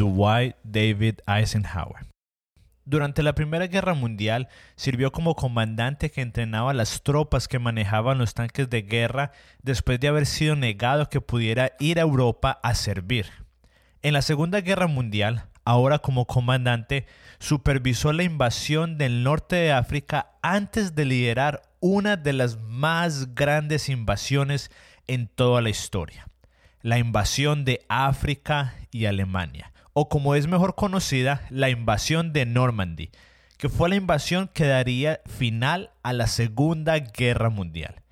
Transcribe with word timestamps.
Dwight 0.00 0.56
David 0.64 1.16
Eisenhower. 1.26 2.06
Durante 2.86 3.22
la 3.22 3.34
Primera 3.34 3.66
Guerra 3.66 3.92
Mundial 3.92 4.48
sirvió 4.74 5.12
como 5.12 5.36
comandante 5.36 6.10
que 6.10 6.22
entrenaba 6.22 6.70
a 6.70 6.74
las 6.74 7.02
tropas 7.02 7.48
que 7.48 7.58
manejaban 7.58 8.16
los 8.16 8.32
tanques 8.32 8.70
de 8.70 8.80
guerra 8.80 9.32
después 9.62 10.00
de 10.00 10.08
haber 10.08 10.24
sido 10.24 10.56
negado 10.56 11.10
que 11.10 11.20
pudiera 11.20 11.72
ir 11.78 11.98
a 11.98 12.02
Europa 12.02 12.58
a 12.62 12.74
servir. 12.74 13.26
En 14.00 14.14
la 14.14 14.22
Segunda 14.22 14.62
Guerra 14.62 14.86
Mundial, 14.86 15.44
ahora 15.66 15.98
como 15.98 16.24
comandante, 16.24 17.04
supervisó 17.38 18.14
la 18.14 18.22
invasión 18.22 18.96
del 18.96 19.22
norte 19.22 19.56
de 19.56 19.72
África 19.72 20.30
antes 20.40 20.94
de 20.94 21.04
liderar 21.04 21.60
una 21.80 22.16
de 22.16 22.32
las 22.32 22.58
más 22.58 23.34
grandes 23.34 23.90
invasiones 23.90 24.70
en 25.06 25.28
toda 25.28 25.60
la 25.60 25.68
historia, 25.68 26.26
la 26.80 26.98
invasión 26.98 27.66
de 27.66 27.84
África 27.90 28.74
y 28.90 29.04
Alemania 29.04 29.69
o 29.92 30.08
como 30.08 30.34
es 30.34 30.46
mejor 30.46 30.74
conocida, 30.74 31.42
la 31.50 31.68
invasión 31.70 32.32
de 32.32 32.46
Normandy, 32.46 33.10
que 33.58 33.68
fue 33.68 33.88
la 33.88 33.96
invasión 33.96 34.50
que 34.52 34.66
daría 34.66 35.20
final 35.26 35.90
a 36.02 36.12
la 36.12 36.26
Segunda 36.26 36.98
Guerra 36.98 37.50
Mundial. 37.50 38.02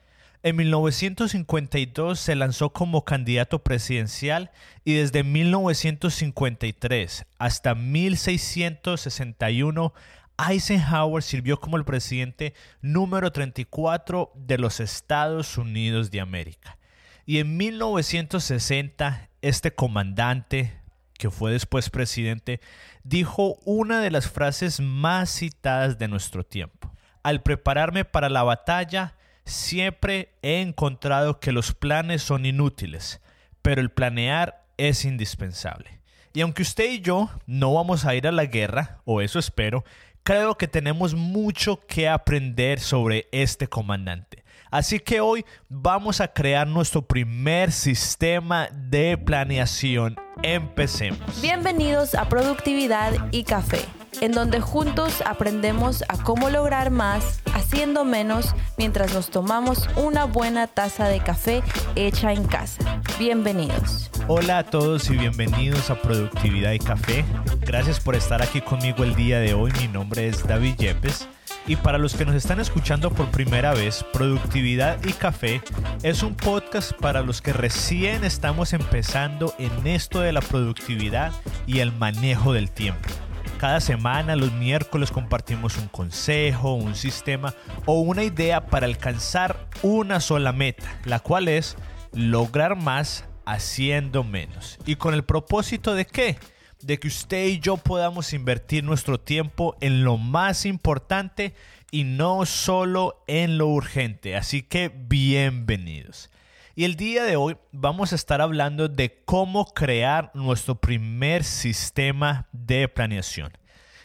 En 0.42 0.56
1952 0.56 2.20
se 2.20 2.36
lanzó 2.36 2.72
como 2.72 3.04
candidato 3.04 3.64
presidencial 3.64 4.52
y 4.84 4.94
desde 4.94 5.24
1953 5.24 7.26
hasta 7.38 7.74
1661 7.74 9.92
Eisenhower 10.38 11.24
sirvió 11.24 11.58
como 11.58 11.76
el 11.76 11.84
presidente 11.84 12.54
número 12.80 13.32
34 13.32 14.30
de 14.36 14.58
los 14.58 14.78
Estados 14.78 15.58
Unidos 15.58 16.12
de 16.12 16.20
América. 16.20 16.78
Y 17.26 17.38
en 17.38 17.56
1960 17.56 19.30
este 19.42 19.74
comandante, 19.74 20.78
que 21.18 21.30
fue 21.30 21.52
después 21.52 21.90
presidente, 21.90 22.60
dijo 23.02 23.58
una 23.64 24.00
de 24.00 24.10
las 24.10 24.28
frases 24.28 24.80
más 24.80 25.30
citadas 25.30 25.98
de 25.98 26.08
nuestro 26.08 26.44
tiempo. 26.44 26.94
Al 27.22 27.42
prepararme 27.42 28.04
para 28.04 28.30
la 28.30 28.44
batalla, 28.44 29.16
siempre 29.44 30.32
he 30.42 30.60
encontrado 30.60 31.40
que 31.40 31.52
los 31.52 31.74
planes 31.74 32.22
son 32.22 32.46
inútiles, 32.46 33.20
pero 33.60 33.80
el 33.80 33.90
planear 33.90 34.64
es 34.78 35.04
indispensable. 35.04 36.00
Y 36.32 36.40
aunque 36.40 36.62
usted 36.62 36.90
y 36.90 37.00
yo 37.00 37.30
no 37.46 37.74
vamos 37.74 38.04
a 38.04 38.14
ir 38.14 38.28
a 38.28 38.32
la 38.32 38.46
guerra, 38.46 39.00
o 39.04 39.20
eso 39.20 39.38
espero, 39.38 39.84
creo 40.22 40.56
que 40.56 40.68
tenemos 40.68 41.14
mucho 41.14 41.84
que 41.86 42.08
aprender 42.08 42.78
sobre 42.78 43.28
este 43.32 43.66
comandante. 43.66 44.44
Así 44.70 45.00
que 45.00 45.20
hoy 45.20 45.44
vamos 45.68 46.20
a 46.20 46.28
crear 46.28 46.66
nuestro 46.66 47.02
primer 47.02 47.72
sistema 47.72 48.68
de 48.72 49.16
planeación. 49.16 50.16
Empecemos. 50.42 51.40
Bienvenidos 51.40 52.14
a 52.14 52.28
Productividad 52.28 53.12
y 53.32 53.44
Café, 53.44 53.80
en 54.20 54.32
donde 54.32 54.60
juntos 54.60 55.22
aprendemos 55.26 56.04
a 56.08 56.22
cómo 56.22 56.50
lograr 56.50 56.90
más 56.90 57.40
haciendo 57.54 58.04
menos 58.04 58.54
mientras 58.76 59.12
nos 59.14 59.30
tomamos 59.30 59.88
una 59.96 60.24
buena 60.26 60.66
taza 60.66 61.08
de 61.08 61.20
café 61.20 61.62
hecha 61.96 62.32
en 62.32 62.44
casa. 62.44 63.02
Bienvenidos. 63.18 64.10
Hola 64.28 64.58
a 64.58 64.64
todos 64.64 65.10
y 65.10 65.16
bienvenidos 65.16 65.90
a 65.90 66.00
Productividad 66.00 66.72
y 66.72 66.78
Café. 66.78 67.24
Gracias 67.60 67.98
por 67.98 68.14
estar 68.14 68.42
aquí 68.42 68.60
conmigo 68.60 69.02
el 69.02 69.16
día 69.16 69.40
de 69.40 69.54
hoy. 69.54 69.72
Mi 69.80 69.88
nombre 69.88 70.28
es 70.28 70.46
David 70.46 70.76
Yepes. 70.76 71.26
Y 71.68 71.76
para 71.76 71.98
los 71.98 72.14
que 72.14 72.24
nos 72.24 72.34
están 72.34 72.60
escuchando 72.60 73.10
por 73.10 73.30
primera 73.30 73.74
vez, 73.74 74.02
Productividad 74.14 75.04
y 75.04 75.12
Café 75.12 75.60
es 76.02 76.22
un 76.22 76.34
podcast 76.34 76.92
para 76.94 77.20
los 77.20 77.42
que 77.42 77.52
recién 77.52 78.24
estamos 78.24 78.72
empezando 78.72 79.54
en 79.58 79.86
esto 79.86 80.20
de 80.20 80.32
la 80.32 80.40
productividad 80.40 81.30
y 81.66 81.80
el 81.80 81.92
manejo 81.92 82.54
del 82.54 82.70
tiempo. 82.70 83.10
Cada 83.58 83.80
semana, 83.80 84.34
los 84.34 84.50
miércoles, 84.52 85.10
compartimos 85.10 85.76
un 85.76 85.88
consejo, 85.88 86.72
un 86.72 86.94
sistema 86.94 87.52
o 87.84 88.00
una 88.00 88.22
idea 88.22 88.64
para 88.64 88.86
alcanzar 88.86 89.68
una 89.82 90.20
sola 90.20 90.52
meta, 90.52 90.98
la 91.04 91.20
cual 91.20 91.48
es 91.48 91.76
lograr 92.14 92.76
más 92.76 93.26
haciendo 93.44 94.24
menos. 94.24 94.78
¿Y 94.86 94.96
con 94.96 95.12
el 95.12 95.22
propósito 95.22 95.94
de 95.94 96.06
qué? 96.06 96.38
De 96.82 96.98
que 96.98 97.08
usted 97.08 97.46
y 97.46 97.60
yo 97.60 97.76
podamos 97.76 98.32
invertir 98.32 98.84
nuestro 98.84 99.18
tiempo 99.18 99.76
en 99.80 100.04
lo 100.04 100.16
más 100.16 100.64
importante 100.64 101.54
y 101.90 102.04
no 102.04 102.46
solo 102.46 103.22
en 103.26 103.58
lo 103.58 103.68
urgente. 103.68 104.36
Así 104.36 104.62
que 104.62 104.88
bienvenidos. 104.94 106.30
Y 106.76 106.84
el 106.84 106.94
día 106.94 107.24
de 107.24 107.36
hoy 107.36 107.56
vamos 107.72 108.12
a 108.12 108.14
estar 108.14 108.40
hablando 108.40 108.88
de 108.88 109.20
cómo 109.24 109.64
crear 109.66 110.30
nuestro 110.34 110.76
primer 110.76 111.42
sistema 111.42 112.46
de 112.52 112.86
planeación. 112.86 113.52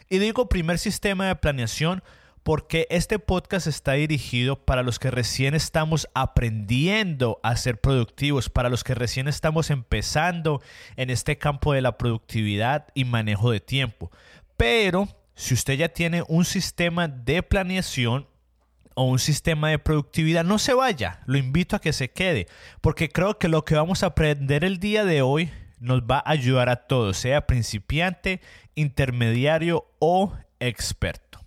Y 0.08 0.18
digo 0.18 0.48
primer 0.48 0.78
sistema 0.78 1.28
de 1.28 1.36
planeación 1.36 2.02
porque 2.44 2.86
este 2.90 3.18
podcast 3.18 3.66
está 3.66 3.92
dirigido 3.92 4.56
para 4.56 4.82
los 4.82 4.98
que 4.98 5.10
recién 5.10 5.54
estamos 5.54 6.08
aprendiendo 6.14 7.40
a 7.42 7.56
ser 7.56 7.80
productivos, 7.80 8.50
para 8.50 8.68
los 8.68 8.84
que 8.84 8.94
recién 8.94 9.28
estamos 9.28 9.70
empezando 9.70 10.62
en 10.96 11.08
este 11.08 11.38
campo 11.38 11.72
de 11.72 11.80
la 11.80 11.96
productividad 11.96 12.86
y 12.94 13.06
manejo 13.06 13.50
de 13.50 13.60
tiempo. 13.60 14.12
Pero 14.58 15.08
si 15.34 15.54
usted 15.54 15.74
ya 15.74 15.88
tiene 15.88 16.22
un 16.28 16.44
sistema 16.44 17.08
de 17.08 17.42
planeación, 17.42 18.28
o 18.96 19.06
un 19.06 19.18
sistema 19.18 19.70
de 19.70 19.80
productividad, 19.80 20.44
no 20.44 20.60
se 20.60 20.72
vaya, 20.72 21.20
lo 21.26 21.36
invito 21.36 21.74
a 21.74 21.80
que 21.80 21.92
se 21.92 22.12
quede, 22.12 22.46
porque 22.80 23.08
creo 23.08 23.40
que 23.40 23.48
lo 23.48 23.64
que 23.64 23.74
vamos 23.74 24.04
a 24.04 24.06
aprender 24.06 24.62
el 24.62 24.78
día 24.78 25.04
de 25.04 25.20
hoy 25.20 25.50
nos 25.80 26.02
va 26.02 26.18
a 26.18 26.30
ayudar 26.30 26.68
a 26.68 26.86
todos, 26.86 27.16
sea 27.16 27.46
principiante, 27.46 28.40
intermediario 28.76 29.86
o 29.98 30.32
experto. 30.60 31.43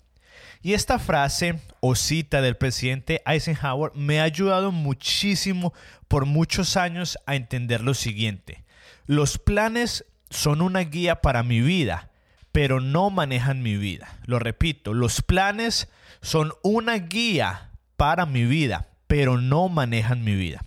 Y 0.62 0.74
esta 0.74 1.00
frase 1.00 1.62
o 1.80 1.96
cita 1.96 2.42
del 2.42 2.58
presidente 2.58 3.22
Eisenhower 3.26 3.92
me 3.96 4.20
ha 4.20 4.24
ayudado 4.24 4.72
muchísimo 4.72 5.74
por 6.08 6.26
muchos 6.26 6.78
años 6.78 7.18
a 7.26 7.36
entender 7.36 7.82
lo 7.82 7.94
siguiente. 7.94 8.64
Los 9.06 9.38
planes 9.38 10.06
son 10.30 10.62
una 10.62 10.82
guía 10.82 11.22
para 11.22 11.44
mi 11.44 11.62
vida, 11.62 12.10
pero 12.52 12.82
no 12.82 13.10
manejan 13.10 13.62
mi 13.62 13.78
vida. 13.78 14.20
Lo 14.26 14.40
repito, 14.40 14.94
los 14.94 15.22
planes 15.22 15.90
son 16.22 16.54
una 16.64 16.96
guía 16.96 17.72
para 17.96 18.26
mi 18.26 18.46
vida, 18.46 18.88
pero 19.08 19.38
no 19.40 19.70
manejan 19.70 20.24
mi 20.24 20.36
vida. 20.36 20.64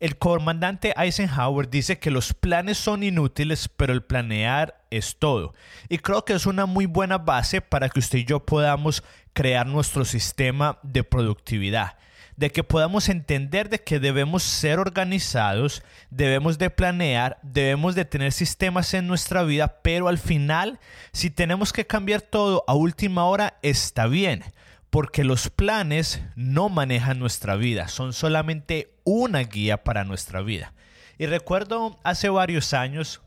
El 0.00 0.16
comandante 0.16 0.94
Eisenhower 0.96 1.68
dice 1.68 1.98
que 1.98 2.10
los 2.10 2.32
planes 2.32 2.78
son 2.78 3.02
inútiles, 3.02 3.68
pero 3.68 3.92
el 3.92 4.02
planear 4.02 4.82
es 4.90 5.18
todo. 5.18 5.52
Y 5.90 5.98
creo 5.98 6.24
que 6.24 6.32
es 6.32 6.46
una 6.46 6.64
muy 6.64 6.86
buena 6.86 7.18
base 7.18 7.60
para 7.60 7.90
que 7.90 8.00
usted 8.00 8.20
y 8.20 8.24
yo 8.24 8.46
podamos 8.46 9.04
crear 9.34 9.66
nuestro 9.66 10.06
sistema 10.06 10.78
de 10.82 11.04
productividad 11.04 11.98
de 12.40 12.50
que 12.50 12.64
podamos 12.64 13.10
entender 13.10 13.68
de 13.68 13.82
que 13.82 14.00
debemos 14.00 14.42
ser 14.42 14.78
organizados, 14.78 15.82
debemos 16.08 16.56
de 16.56 16.70
planear, 16.70 17.38
debemos 17.42 17.94
de 17.94 18.06
tener 18.06 18.32
sistemas 18.32 18.94
en 18.94 19.06
nuestra 19.06 19.42
vida, 19.42 19.82
pero 19.82 20.08
al 20.08 20.16
final, 20.16 20.80
si 21.12 21.28
tenemos 21.28 21.70
que 21.70 21.86
cambiar 21.86 22.22
todo 22.22 22.64
a 22.66 22.72
última 22.72 23.26
hora, 23.26 23.58
está 23.60 24.06
bien, 24.06 24.42
porque 24.90 25.24
los 25.24 25.48
planes 25.48 26.20
no 26.34 26.68
manejan 26.68 27.18
nuestra 27.18 27.56
vida, 27.56 27.88
son 27.88 28.12
solamente 28.12 28.92
una 29.04 29.40
guía 29.40 29.84
para 29.84 30.04
nuestra 30.04 30.42
vida. 30.42 30.74
Y 31.16 31.26
recuerdo 31.26 31.98
hace 32.02 32.28
varios 32.28 32.74
años 32.74 33.22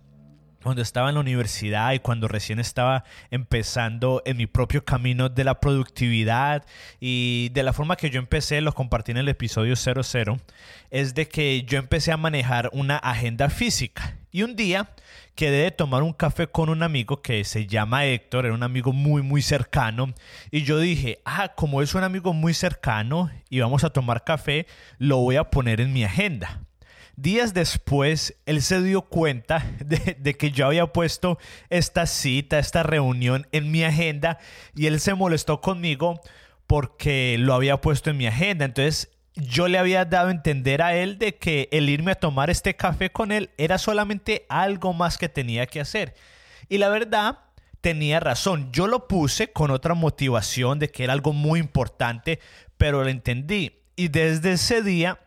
cuando 0.63 0.81
estaba 0.81 1.09
en 1.09 1.15
la 1.15 1.21
universidad 1.21 1.91
y 1.93 1.99
cuando 1.99 2.27
recién 2.27 2.59
estaba 2.59 3.03
empezando 3.29 4.21
en 4.25 4.37
mi 4.37 4.47
propio 4.47 4.83
camino 4.85 5.29
de 5.29 5.43
la 5.43 5.59
productividad 5.59 6.65
y 6.99 7.49
de 7.53 7.63
la 7.63 7.73
forma 7.73 7.97
que 7.97 8.09
yo 8.09 8.19
empecé, 8.19 8.61
lo 8.61 8.73
compartí 8.73 9.11
en 9.11 9.17
el 9.17 9.29
episodio 9.29 9.75
00, 9.75 10.39
es 10.89 11.13
de 11.13 11.27
que 11.27 11.63
yo 11.63 11.77
empecé 11.77 12.11
a 12.11 12.17
manejar 12.17 12.69
una 12.73 12.97
agenda 12.97 13.49
física. 13.49 14.17
Y 14.31 14.41
un 14.41 14.55
día 14.55 14.89
quedé 15.35 15.63
de 15.63 15.71
tomar 15.71 16.01
un 16.01 16.13
café 16.13 16.47
con 16.47 16.69
un 16.69 16.81
amigo 16.81 17.21
que 17.21 17.43
se 17.43 17.67
llama 17.67 18.05
Héctor, 18.05 18.45
era 18.45 18.55
un 18.55 18.63
amigo 18.63 18.91
muy 18.91 19.21
muy 19.21 19.41
cercano, 19.41 20.13
y 20.49 20.63
yo 20.63 20.79
dije, 20.79 21.19
ah, 21.25 21.53
como 21.55 21.81
es 21.81 21.93
un 21.93 22.03
amigo 22.03 22.33
muy 22.33 22.53
cercano 22.53 23.29
y 23.49 23.59
vamos 23.59 23.83
a 23.83 23.91
tomar 23.91 24.23
café, 24.23 24.65
lo 24.97 25.17
voy 25.17 25.35
a 25.35 25.51
poner 25.51 25.81
en 25.81 25.93
mi 25.93 26.03
agenda. 26.03 26.61
Días 27.15 27.53
después, 27.53 28.35
él 28.47 28.63
se 28.63 28.81
dio 28.81 29.03
cuenta 29.03 29.65
de, 29.85 30.33
que 30.33 30.51
yo 30.51 30.65
había 30.65 30.87
puesto 30.87 31.37
esta 31.69 32.07
cita, 32.07 32.57
esta 32.57 32.81
reunión 32.81 33.47
en 33.51 33.71
mi 33.71 33.83
agenda 33.83 34.39
y 34.75 34.87
él 34.87 34.99
se 34.99 35.13
molestó 35.13 35.61
conmigo 35.61 36.21
porque 36.65 37.37
lo 37.37 37.53
había 37.53 37.81
puesto 37.81 38.09
en 38.09 38.17
mi 38.17 38.25
agenda. 38.25 38.65
Entonces, 38.65 39.11
yo 39.35 39.67
le 39.67 39.77
había 39.77 40.05
dado 40.05 40.29
a 40.29 40.31
entender 40.31 40.81
a 40.81 40.95
él 40.95 41.19
de 41.19 41.35
que 41.35 41.69
el 41.71 41.89
irme 41.89 42.13
a 42.13 42.15
tomar 42.15 42.49
este 42.49 42.75
café 42.75 43.11
con 43.11 43.31
él 43.31 43.51
era 43.57 43.77
solamente 43.77 44.45
algo 44.49 44.93
más 44.93 45.19
que 45.19 45.29
tenía 45.29 45.67
que 45.67 45.81
hacer. 45.81 46.15
Y 46.67 46.79
la 46.79 46.89
verdad, 46.89 47.39
tenía 47.81 48.21
razón. 48.21 48.71
Yo 48.71 48.87
lo 48.87 49.07
puse 49.07 49.51
con 49.51 49.69
otra 49.69 49.93
motivación 49.93 50.79
de 50.79 50.89
que 50.89 51.03
era 51.03 51.13
algo 51.13 51.33
muy 51.33 51.59
importante, 51.59 52.39
pero 52.77 53.03
lo 53.03 53.09
entendí. 53.09 53.81
Y 53.95 54.07
desde 54.07 54.53
ese 54.53 54.81
día 54.81 55.19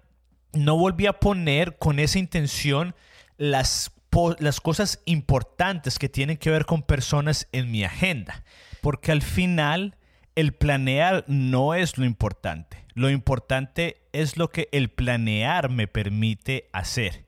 no 0.56 0.76
volví 0.76 1.06
a 1.06 1.14
poner 1.14 1.76
con 1.78 1.98
esa 1.98 2.18
intención 2.18 2.94
las 3.36 3.92
las 4.38 4.60
cosas 4.60 5.02
importantes 5.04 5.98
que 5.98 6.08
tienen 6.08 6.36
que 6.36 6.50
ver 6.50 6.64
con 6.64 6.82
personas 6.82 7.48
en 7.52 7.70
mi 7.70 7.84
agenda. 7.84 8.44
Porque 8.80 9.12
al 9.12 9.22
final 9.22 9.96
el 10.34 10.52
planear 10.52 11.24
no 11.26 11.74
es 11.74 11.98
lo 11.98 12.04
importante. 12.04 12.84
Lo 12.94 13.10
importante 13.10 14.02
es 14.12 14.36
lo 14.36 14.50
que 14.50 14.68
el 14.72 14.88
planear 14.88 15.70
me 15.70 15.86
permite 15.86 16.68
hacer. 16.72 17.26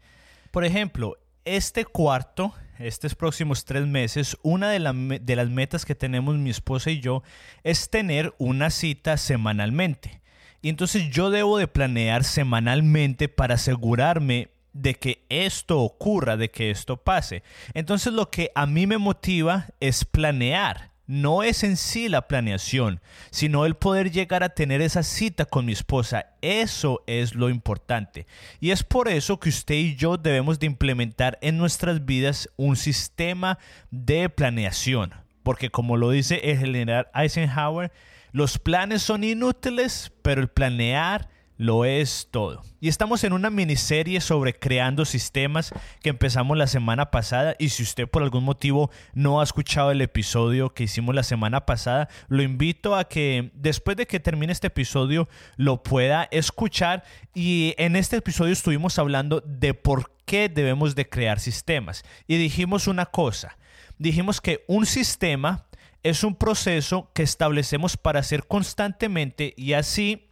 Por 0.50 0.64
ejemplo, 0.64 1.18
este 1.44 1.84
cuarto, 1.84 2.54
estos 2.78 3.14
próximos 3.14 3.64
tres 3.64 3.86
meses, 3.86 4.36
una 4.42 4.70
de, 4.70 5.20
de, 5.20 5.36
las 5.36 5.48
metas 5.50 5.84
que 5.84 5.94
tenemos 5.94 6.36
mi 6.36 6.50
esposa 6.50 6.90
y 6.90 7.00
yo 7.00 7.22
es 7.64 7.90
tener 7.90 8.34
una 8.38 8.70
cita 8.70 9.16
semanalmente. 9.16 10.22
Y 10.62 10.68
entonces 10.68 11.10
yo 11.10 11.30
debo 11.30 11.58
de 11.58 11.68
planear 11.68 12.24
semanalmente 12.24 13.28
para 13.28 13.54
asegurarme 13.54 14.48
de 14.72 14.94
que 14.94 15.24
esto 15.28 15.80
ocurra, 15.80 16.36
de 16.36 16.50
que 16.50 16.70
esto 16.70 16.96
pase. 16.96 17.42
Entonces 17.74 18.12
lo 18.12 18.30
que 18.30 18.50
a 18.54 18.66
mí 18.66 18.86
me 18.86 18.98
motiva 18.98 19.66
es 19.80 20.04
planear 20.04 20.88
no 21.08 21.42
es 21.42 21.64
en 21.64 21.76
sí 21.78 22.08
la 22.08 22.28
planeación, 22.28 23.00
sino 23.30 23.64
el 23.64 23.74
poder 23.74 24.12
llegar 24.12 24.44
a 24.44 24.50
tener 24.50 24.82
esa 24.82 25.02
cita 25.02 25.46
con 25.46 25.64
mi 25.64 25.72
esposa. 25.72 26.26
Eso 26.42 27.02
es 27.06 27.34
lo 27.34 27.48
importante. 27.48 28.26
Y 28.60 28.70
es 28.70 28.84
por 28.84 29.08
eso 29.08 29.40
que 29.40 29.48
usted 29.48 29.74
y 29.74 29.96
yo 29.96 30.18
debemos 30.18 30.58
de 30.58 30.66
implementar 30.66 31.38
en 31.40 31.56
nuestras 31.56 32.04
vidas 32.04 32.50
un 32.56 32.76
sistema 32.76 33.58
de 33.90 34.28
planeación. 34.28 35.14
Porque 35.42 35.70
como 35.70 35.96
lo 35.96 36.10
dice 36.10 36.42
el 36.44 36.58
general 36.58 37.08
Eisenhower, 37.14 37.90
los 38.32 38.58
planes 38.58 39.02
son 39.02 39.24
inútiles, 39.24 40.12
pero 40.22 40.40
el 40.40 40.48
planear 40.48 41.28
lo 41.58 41.84
es 41.84 42.28
todo. 42.30 42.62
Y 42.80 42.88
estamos 42.88 43.24
en 43.24 43.32
una 43.32 43.50
miniserie 43.50 44.20
sobre 44.20 44.54
creando 44.54 45.04
sistemas 45.04 45.74
que 46.00 46.08
empezamos 46.08 46.56
la 46.56 46.68
semana 46.68 47.10
pasada. 47.10 47.56
Y 47.58 47.70
si 47.70 47.82
usted 47.82 48.08
por 48.08 48.22
algún 48.22 48.44
motivo 48.44 48.90
no 49.12 49.40
ha 49.40 49.44
escuchado 49.44 49.90
el 49.90 50.00
episodio 50.00 50.72
que 50.72 50.84
hicimos 50.84 51.14
la 51.14 51.24
semana 51.24 51.66
pasada, 51.66 52.08
lo 52.28 52.42
invito 52.42 52.94
a 52.94 53.08
que 53.08 53.50
después 53.54 53.96
de 53.96 54.06
que 54.06 54.20
termine 54.20 54.52
este 54.52 54.68
episodio 54.68 55.28
lo 55.56 55.82
pueda 55.82 56.28
escuchar. 56.30 57.02
Y 57.34 57.74
en 57.76 57.96
este 57.96 58.16
episodio 58.16 58.52
estuvimos 58.52 58.98
hablando 59.00 59.40
de 59.40 59.74
por 59.74 60.12
qué 60.24 60.48
debemos 60.48 60.94
de 60.94 61.08
crear 61.08 61.40
sistemas. 61.40 62.04
Y 62.28 62.36
dijimos 62.36 62.86
una 62.86 63.06
cosa, 63.06 63.58
dijimos 63.98 64.40
que 64.40 64.64
un 64.68 64.86
sistema 64.86 65.67
es 66.02 66.24
un 66.24 66.34
proceso 66.34 67.10
que 67.14 67.22
establecemos 67.22 67.96
para 67.96 68.20
hacer 68.20 68.46
constantemente 68.46 69.54
y 69.56 69.72
así 69.72 70.30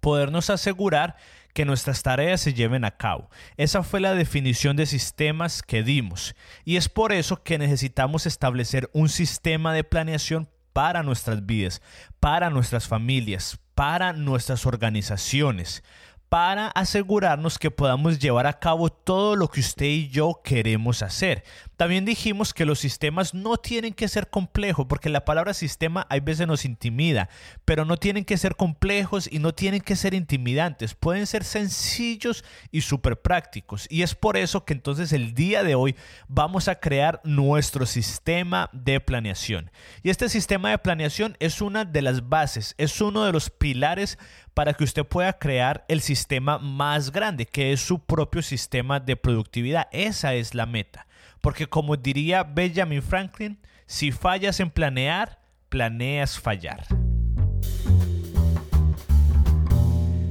podernos 0.00 0.50
asegurar 0.50 1.16
que 1.54 1.64
nuestras 1.64 2.02
tareas 2.02 2.40
se 2.40 2.52
lleven 2.52 2.84
a 2.84 2.96
cabo. 2.96 3.30
Esa 3.56 3.82
fue 3.82 4.00
la 4.00 4.14
definición 4.14 4.76
de 4.76 4.86
sistemas 4.86 5.62
que 5.62 5.82
dimos. 5.82 6.34
Y 6.64 6.76
es 6.76 6.88
por 6.88 7.12
eso 7.12 7.42
que 7.42 7.58
necesitamos 7.58 8.26
establecer 8.26 8.90
un 8.92 9.08
sistema 9.08 9.72
de 9.72 9.84
planeación 9.84 10.50
para 10.72 11.04
nuestras 11.04 11.46
vidas, 11.46 11.80
para 12.18 12.50
nuestras 12.50 12.88
familias, 12.88 13.60
para 13.74 14.12
nuestras 14.12 14.66
organizaciones, 14.66 15.84
para 16.34 16.66
asegurarnos 16.66 17.60
que 17.60 17.70
podamos 17.70 18.18
llevar 18.18 18.48
a 18.48 18.58
cabo 18.58 18.90
todo 18.90 19.36
lo 19.36 19.46
que 19.46 19.60
usted 19.60 19.86
y 19.86 20.08
yo 20.08 20.40
queremos 20.42 21.00
hacer. 21.00 21.44
También 21.76 22.04
dijimos 22.04 22.52
que 22.52 22.64
los 22.64 22.80
sistemas 22.80 23.34
no 23.34 23.56
tienen 23.56 23.92
que 23.92 24.08
ser 24.08 24.30
complejos, 24.30 24.86
porque 24.88 25.10
la 25.10 25.24
palabra 25.24 25.54
sistema 25.54 26.08
hay 26.10 26.18
veces 26.18 26.48
nos 26.48 26.64
intimida, 26.64 27.28
pero 27.64 27.84
no 27.84 27.96
tienen 27.98 28.24
que 28.24 28.36
ser 28.36 28.56
complejos 28.56 29.28
y 29.30 29.38
no 29.38 29.54
tienen 29.54 29.80
que 29.80 29.94
ser 29.94 30.12
intimidantes, 30.12 30.94
pueden 30.94 31.28
ser 31.28 31.44
sencillos 31.44 32.44
y 32.72 32.80
súper 32.80 33.20
prácticos. 33.20 33.86
Y 33.88 34.02
es 34.02 34.16
por 34.16 34.36
eso 34.36 34.64
que 34.64 34.72
entonces 34.72 35.12
el 35.12 35.34
día 35.34 35.62
de 35.62 35.76
hoy 35.76 35.94
vamos 36.26 36.66
a 36.66 36.80
crear 36.80 37.20
nuestro 37.22 37.86
sistema 37.86 38.70
de 38.72 38.98
planeación. 38.98 39.70
Y 40.02 40.10
este 40.10 40.28
sistema 40.28 40.70
de 40.70 40.78
planeación 40.78 41.36
es 41.38 41.60
una 41.60 41.84
de 41.84 42.02
las 42.02 42.28
bases, 42.28 42.74
es 42.76 43.00
uno 43.00 43.24
de 43.24 43.30
los 43.30 43.50
pilares 43.50 44.18
para 44.54 44.72
que 44.72 44.84
usted 44.84 45.04
pueda 45.04 45.32
crear 45.32 45.84
el 45.88 46.00
sistema 46.00 46.58
más 46.58 47.10
grande, 47.10 47.44
que 47.44 47.72
es 47.72 47.80
su 47.80 47.98
propio 47.98 48.40
sistema 48.40 49.00
de 49.00 49.16
productividad. 49.16 49.88
Esa 49.92 50.34
es 50.34 50.54
la 50.54 50.64
meta. 50.64 51.06
Porque 51.40 51.66
como 51.66 51.96
diría 51.96 52.44
Benjamin 52.44 53.02
Franklin, 53.02 53.58
si 53.86 54.12
fallas 54.12 54.60
en 54.60 54.70
planear, 54.70 55.40
planeas 55.68 56.38
fallar. 56.38 56.86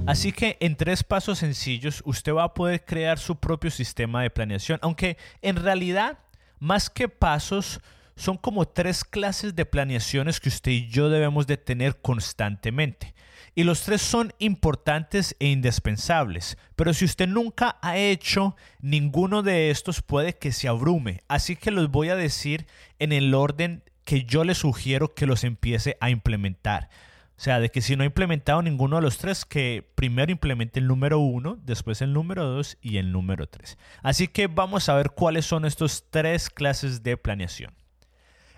Así 0.05 0.31
que 0.33 0.57
en 0.59 0.75
tres 0.75 1.03
pasos 1.03 1.39
sencillos 1.39 2.01
usted 2.05 2.33
va 2.33 2.43
a 2.43 2.53
poder 2.53 2.83
crear 2.83 3.19
su 3.19 3.37
propio 3.37 3.71
sistema 3.71 4.21
de 4.21 4.29
planeación, 4.29 4.79
aunque 4.81 5.17
en 5.41 5.55
realidad 5.55 6.17
más 6.59 6.89
que 6.89 7.07
pasos 7.07 7.79
son 8.15 8.38
como 8.38 8.68
tres 8.68 9.04
clases 9.04 9.56
de 9.56 9.65
planeaciones 9.65 10.39
que 10.39 10.50
usted 10.50 10.71
y 10.71 10.88
yo 10.88 11.10
debemos 11.10 11.48
de 11.48 11.57
tener 11.57 12.01
constantemente. 12.01 13.13
Y 13.56 13.63
los 13.63 13.83
tres 13.83 14.01
son 14.01 14.33
importantes 14.39 15.36
e 15.39 15.48
indispensables. 15.48 16.57
Pero 16.75 16.94
si 16.94 17.06
usted 17.06 17.27
nunca 17.27 17.77
ha 17.81 17.98
hecho 17.98 18.56
ninguno 18.81 19.44
de 19.44 19.69
estos, 19.69 20.01
puede 20.01 20.33
que 20.33 20.51
se 20.51 20.68
abrume. 20.68 21.21
Así 21.27 21.56
que 21.56 21.69
los 21.69 21.92
voy 21.92 22.10
a 22.10 22.15
decir 22.15 22.65
en 22.98 23.12
el 23.12 23.33
orden 23.36 23.83
que 24.06 24.24
yo 24.24 24.44
le 24.44 24.56
sugiero 24.56 25.13
que 25.13 25.27
los 25.27 25.44
empiece 25.44 25.98
a 26.01 26.10
implementar. 26.10 26.89
O 27.38 27.42
sea, 27.44 27.60
de 27.60 27.69
que 27.69 27.81
si 27.81 27.95
no 27.95 28.04
ha 28.04 28.07
implementado 28.07 28.62
ninguno 28.62 28.95
de 28.95 29.01
los 29.01 29.18
tres, 29.18 29.44
que 29.45 29.88
primero 29.95 30.31
implemente 30.31 30.80
el 30.80 30.88
número 30.88 31.19
uno, 31.19 31.57
después 31.63 32.01
el 32.01 32.13
número 32.13 32.45
dos 32.45 32.77
y 32.81 32.98
el 32.98 33.12
número 33.12 33.48
tres. 33.48 33.77
Así 34.01 34.27
que 34.27 34.48
vamos 34.48 34.88
a 34.88 34.95
ver 34.95 35.12
cuáles 35.12 35.45
son 35.45 35.65
estos 35.65 36.06
tres 36.10 36.50
clases 36.50 37.04
de 37.04 37.18
planeación. 37.18 37.74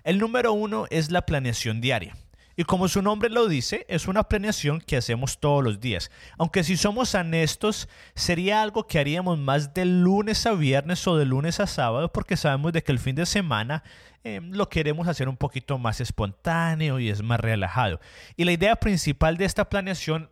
El 0.06 0.20
número 0.20 0.52
uno 0.52 0.86
es 0.90 1.10
la 1.10 1.26
planeación 1.26 1.80
diaria. 1.80 2.16
Y 2.54 2.62
como 2.62 2.86
su 2.86 3.02
nombre 3.02 3.28
lo 3.28 3.48
dice, 3.48 3.84
es 3.88 4.06
una 4.06 4.22
planeación 4.22 4.80
que 4.80 4.96
hacemos 4.96 5.40
todos 5.40 5.64
los 5.64 5.80
días. 5.80 6.12
Aunque 6.38 6.62
si 6.62 6.76
somos 6.76 7.12
honestos, 7.16 7.88
sería 8.14 8.62
algo 8.62 8.86
que 8.86 9.00
haríamos 9.00 9.36
más 9.36 9.74
de 9.74 9.84
lunes 9.84 10.46
a 10.46 10.52
viernes 10.52 11.04
o 11.08 11.16
de 11.16 11.24
lunes 11.24 11.58
a 11.58 11.66
sábado, 11.66 12.12
porque 12.12 12.36
sabemos 12.36 12.72
de 12.72 12.84
que 12.84 12.92
el 12.92 13.00
fin 13.00 13.16
de 13.16 13.26
semana 13.26 13.82
em, 14.22 14.52
lo 14.52 14.68
queremos 14.68 15.08
hacer 15.08 15.28
un 15.28 15.36
poquito 15.36 15.76
más 15.76 16.00
espontáneo 16.00 17.00
y 17.00 17.10
es 17.10 17.20
más 17.24 17.40
relajado. 17.40 17.98
Y 18.36 18.44
la 18.44 18.52
idea 18.52 18.76
principal 18.76 19.36
de 19.36 19.44
esta 19.44 19.68
planeación 19.68 20.30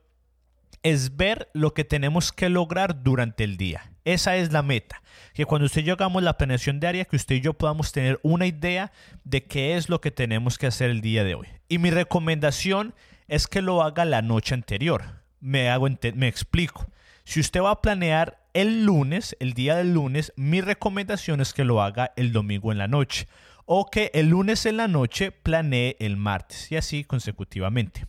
es 0.85 1.17
ver 1.17 1.51
lo 1.53 1.75
que 1.75 1.83
tenemos 1.83 2.31
que 2.31 2.49
lograr 2.49 3.03
durante 3.03 3.43
el 3.43 3.57
día. 3.57 3.91
Esa 4.05 4.37
es 4.37 4.53
la 4.53 4.63
meta. 4.63 5.03
Que 5.33 5.47
cuando 5.47 5.67
usted 5.67 5.83
y 5.83 5.85
yo 5.85 5.95
hagamos 5.95 6.23
la 6.23 6.37
planeación 6.37 6.79
diaria, 6.79 7.05
que 7.07 7.17
usted 7.17 7.37
y 7.37 7.41
yo 7.41 7.55
podamos 7.55 7.93
tener 7.93 8.21
una 8.23 8.47
idea 8.47 8.93
de 9.25 9.45
qué 9.45 9.77
es 9.77 9.89
lo 9.89 10.01
que 10.01 10.11
tenemos 10.11 10.59
que 10.59 10.67
hacer 10.67 10.91
el 10.91 11.01
día 11.01 11.25
de 11.25 11.35
hoy. 11.35 11.49
Y 11.69 11.79
mi 11.79 11.91
recomendación 11.91 12.95
es 13.29 13.47
que 13.47 13.63
lo 13.63 13.83
haga 13.83 14.05
la 14.05 14.23
noche 14.23 14.55
anterior. 14.55 15.23
Me, 15.41 15.71
hago 15.71 15.89
me 16.15 16.29
explico. 16.29 16.87
Si 17.25 17.41
usted 17.41 17.63
va 17.63 17.71
a 17.71 17.83
planear 17.83 18.45
el 18.53 18.85
lunes, 18.85 19.37
el 19.41 19.55
día 19.55 19.77
del 19.77 19.95
lunes, 19.95 20.33
mi 20.37 20.61
recomendación 20.61 21.41
es 21.41 21.55
que 21.55 21.65
lo 21.65 21.83
haga 21.83 22.13
el 22.17 22.33
domingo 22.33 22.71
en 22.71 22.79
la 22.79 22.89
noche. 22.89 23.27
O 23.65 23.91
que 23.91 24.11
el 24.13 24.29
lunes 24.29 24.67
en 24.67 24.77
la 24.77 24.89
noche 24.89 25.33
planee 25.33 25.97
el 25.99 26.19
martes. 26.19 26.71
Y 26.71 26.77
así 26.77 27.05
consecutivamente. 27.05 28.07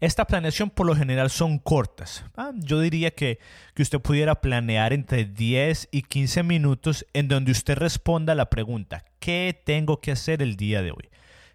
Esta 0.00 0.26
planeación 0.26 0.70
por 0.70 0.86
lo 0.86 0.94
general 0.94 1.30
son 1.30 1.58
cortas. 1.58 2.24
Ah, 2.36 2.52
yo 2.54 2.80
diría 2.80 3.10
que, 3.10 3.38
que 3.74 3.82
usted 3.82 4.00
pudiera 4.00 4.40
planear 4.40 4.92
entre 4.92 5.24
10 5.24 5.88
y 5.92 6.02
15 6.02 6.42
minutos 6.42 7.06
en 7.12 7.28
donde 7.28 7.52
usted 7.52 7.76
responda 7.76 8.32
a 8.32 8.36
la 8.36 8.50
pregunta, 8.50 9.04
¿qué 9.18 9.60
tengo 9.64 10.00
que 10.00 10.12
hacer 10.12 10.42
el 10.42 10.56
día 10.56 10.82
de 10.82 10.90
hoy? 10.90 11.08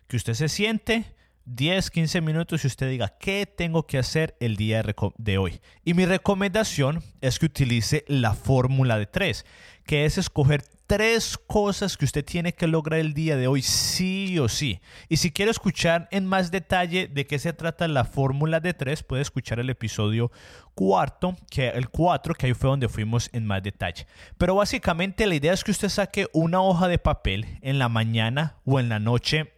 Que 0.08 0.18
usted 0.18 0.34
se 0.34 0.50
siente 0.50 1.14
10, 1.46 1.90
15 1.90 2.22
minutos 2.22 2.64
y 2.64 2.68
usted 2.68 2.90
diga, 2.90 3.16
¿qué 3.20 3.46
tengo 3.46 3.88
que 3.88 3.98
hacer 3.98 4.36
el 4.40 4.56
día 4.56 4.84
de 5.18 5.38
hoy? 5.38 5.62
Y 5.84 5.96
mi 5.96 6.06
recomendación 6.06 7.02
es 7.22 7.40
que 7.40 7.48
utilice 7.48 8.06
la 8.08 8.34
fórmula 8.36 9.00
de 9.00 9.08
3, 9.08 9.46
que 9.84 10.06
es 10.06 10.18
escoger 10.18 10.64
tres 10.90 11.38
cosas 11.38 11.98
que 11.98 12.06
usted 12.06 12.26
tiene 12.26 12.52
que 12.52 12.66
lograr 12.66 13.00
el 13.00 13.14
día 13.14 13.38
de 13.38 13.46
hoy, 13.46 13.62
sí 13.62 14.40
o 14.40 14.50
sí. 14.50 14.82
Y 15.08 15.18
si 15.18 15.30
quiere 15.30 15.52
escuchar 15.52 16.08
en 16.10 16.26
más 16.26 16.50
detalle 16.50 17.08
de 17.08 17.28
qué 17.28 17.38
se 17.38 17.54
trata 17.54 17.88
la 17.88 18.06
fórmula 18.06 18.60
de 18.60 18.74
tres, 18.74 19.04
puede 19.04 19.22
escuchar 19.22 19.60
el 19.60 19.70
episodio 19.70 20.32
cuarto, 20.74 21.36
que 21.52 21.68
el 21.68 21.90
4, 21.90 22.34
que 22.34 22.48
ahí 22.48 22.56
fue 22.56 22.72
donde 22.72 22.90
fuimos 22.90 23.30
en 23.34 23.46
más 23.46 23.62
detalle. 23.62 24.08
Pero 24.40 24.56
básicamente 24.56 25.28
la 25.28 25.36
idea 25.36 25.54
es 25.54 25.64
que 25.64 25.70
usted 25.70 25.90
saque 25.90 26.28
una 26.34 26.60
hoja 26.60 26.88
de 26.88 26.98
papel 26.98 27.60
en 27.62 27.78
la 27.78 27.88
mañana 27.88 28.56
o 28.66 28.80
en 28.80 28.90
la 28.90 28.98
noche 28.98 29.54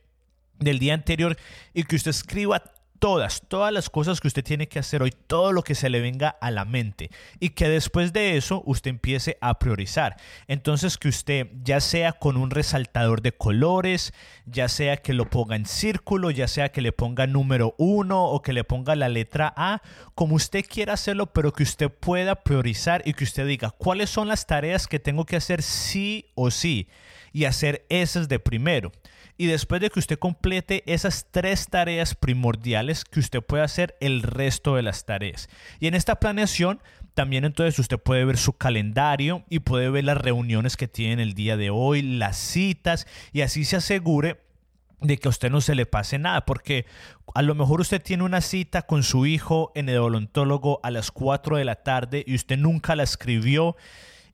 del 0.59 0.79
día 0.79 0.95
anterior 0.95 1.37
y 1.73 1.83
que 1.83 1.95
usted 1.95 2.11
escriba 2.11 2.61
todas, 3.01 3.41
todas 3.47 3.73
las 3.73 3.89
cosas 3.89 4.21
que 4.21 4.27
usted 4.27 4.43
tiene 4.43 4.67
que 4.67 4.77
hacer 4.77 5.01
hoy, 5.01 5.09
todo 5.09 5.53
lo 5.53 5.63
que 5.63 5.73
se 5.73 5.89
le 5.89 6.01
venga 6.01 6.29
a 6.29 6.51
la 6.51 6.65
mente 6.65 7.09
y 7.39 7.49
que 7.49 7.67
después 7.67 8.13
de 8.13 8.37
eso 8.37 8.61
usted 8.67 8.91
empiece 8.91 9.39
a 9.41 9.57
priorizar. 9.57 10.17
Entonces 10.47 10.99
que 10.99 11.09
usted 11.09 11.47
ya 11.63 11.79
sea 11.79 12.13
con 12.13 12.37
un 12.37 12.51
resaltador 12.51 13.23
de 13.23 13.31
colores, 13.31 14.13
ya 14.45 14.69
sea 14.69 14.97
que 14.97 15.15
lo 15.15 15.27
ponga 15.31 15.55
en 15.55 15.65
círculo, 15.65 16.29
ya 16.29 16.47
sea 16.47 16.69
que 16.69 16.81
le 16.81 16.91
ponga 16.91 17.25
número 17.25 17.73
uno 17.79 18.25
o 18.25 18.43
que 18.43 18.53
le 18.53 18.63
ponga 18.63 18.95
la 18.95 19.09
letra 19.09 19.51
A, 19.57 19.81
como 20.13 20.35
usted 20.35 20.63
quiera 20.63 20.93
hacerlo, 20.93 21.33
pero 21.33 21.53
que 21.53 21.63
usted 21.63 21.89
pueda 21.89 22.43
priorizar 22.43 23.01
y 23.03 23.15
que 23.15 23.23
usted 23.23 23.47
diga 23.47 23.71
cuáles 23.71 24.11
son 24.11 24.27
las 24.27 24.45
tareas 24.45 24.85
que 24.85 24.99
tengo 24.99 25.25
que 25.25 25.37
hacer 25.37 25.63
sí 25.63 26.27
o 26.35 26.51
sí 26.51 26.87
y 27.33 27.45
hacer 27.45 27.83
esas 27.89 28.29
de 28.29 28.37
primero 28.37 28.91
y 29.41 29.47
después 29.47 29.81
de 29.81 29.89
que 29.89 29.97
usted 29.97 30.19
complete 30.19 30.83
esas 30.85 31.25
tres 31.31 31.65
tareas 31.67 32.13
primordiales, 32.13 33.05
que 33.05 33.19
usted 33.19 33.41
pueda 33.41 33.63
hacer 33.63 33.97
el 33.99 34.21
resto 34.21 34.75
de 34.75 34.83
las 34.83 35.03
tareas. 35.07 35.49
Y 35.79 35.87
en 35.87 35.95
esta 35.95 36.19
planeación 36.19 36.79
también 37.15 37.43
entonces 37.43 37.79
usted 37.79 37.97
puede 37.97 38.23
ver 38.23 38.37
su 38.37 38.53
calendario 38.53 39.43
y 39.49 39.61
puede 39.61 39.89
ver 39.89 40.03
las 40.03 40.19
reuniones 40.19 40.77
que 40.77 40.87
tiene 40.87 41.23
el 41.23 41.33
día 41.33 41.57
de 41.57 41.71
hoy, 41.71 42.03
las 42.03 42.37
citas 42.37 43.07
y 43.33 43.41
así 43.41 43.65
se 43.65 43.77
asegure 43.77 44.41
de 44.99 45.17
que 45.17 45.27
a 45.27 45.31
usted 45.31 45.49
no 45.49 45.59
se 45.59 45.73
le 45.73 45.87
pase 45.87 46.19
nada, 46.19 46.45
porque 46.45 46.85
a 47.33 47.41
lo 47.41 47.55
mejor 47.55 47.81
usted 47.81 47.99
tiene 47.99 48.21
una 48.21 48.41
cita 48.41 48.83
con 48.83 49.01
su 49.01 49.25
hijo 49.25 49.71
en 49.73 49.89
el 49.89 49.97
odontólogo 49.97 50.79
a 50.83 50.91
las 50.91 51.09
4 51.09 51.57
de 51.57 51.65
la 51.65 51.77
tarde 51.77 52.23
y 52.27 52.35
usted 52.35 52.59
nunca 52.59 52.95
la 52.95 53.01
escribió 53.01 53.75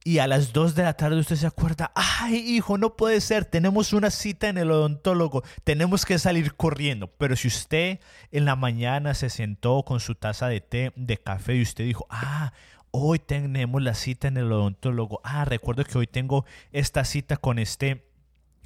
y 0.03 0.19
a 0.19 0.27
las 0.27 0.53
2 0.53 0.75
de 0.75 0.83
la 0.83 0.93
tarde 0.93 1.19
usted 1.19 1.35
se 1.35 1.47
acuerda, 1.47 1.91
ay 1.95 2.35
hijo, 2.37 2.77
no 2.77 2.95
puede 2.95 3.21
ser, 3.21 3.45
tenemos 3.45 3.93
una 3.93 4.09
cita 4.09 4.49
en 4.49 4.57
el 4.57 4.71
odontólogo, 4.71 5.43
tenemos 5.63 6.05
que 6.05 6.19
salir 6.19 6.55
corriendo. 6.55 7.07
Pero 7.07 7.35
si 7.35 7.47
usted 7.47 7.99
en 8.31 8.45
la 8.45 8.55
mañana 8.55 9.13
se 9.13 9.29
sentó 9.29 9.83
con 9.83 9.99
su 9.99 10.15
taza 10.15 10.47
de 10.47 10.61
té, 10.61 10.93
de 10.95 11.17
café 11.17 11.55
y 11.55 11.61
usted 11.61 11.83
dijo, 11.83 12.07
ah, 12.09 12.53
hoy 12.91 13.19
tenemos 13.19 13.81
la 13.81 13.93
cita 13.93 14.27
en 14.27 14.37
el 14.37 14.51
odontólogo, 14.51 15.21
ah, 15.23 15.45
recuerdo 15.45 15.83
que 15.83 15.97
hoy 15.97 16.07
tengo 16.07 16.45
esta 16.71 17.03
cita 17.03 17.37
con 17.37 17.59
este 17.59 18.07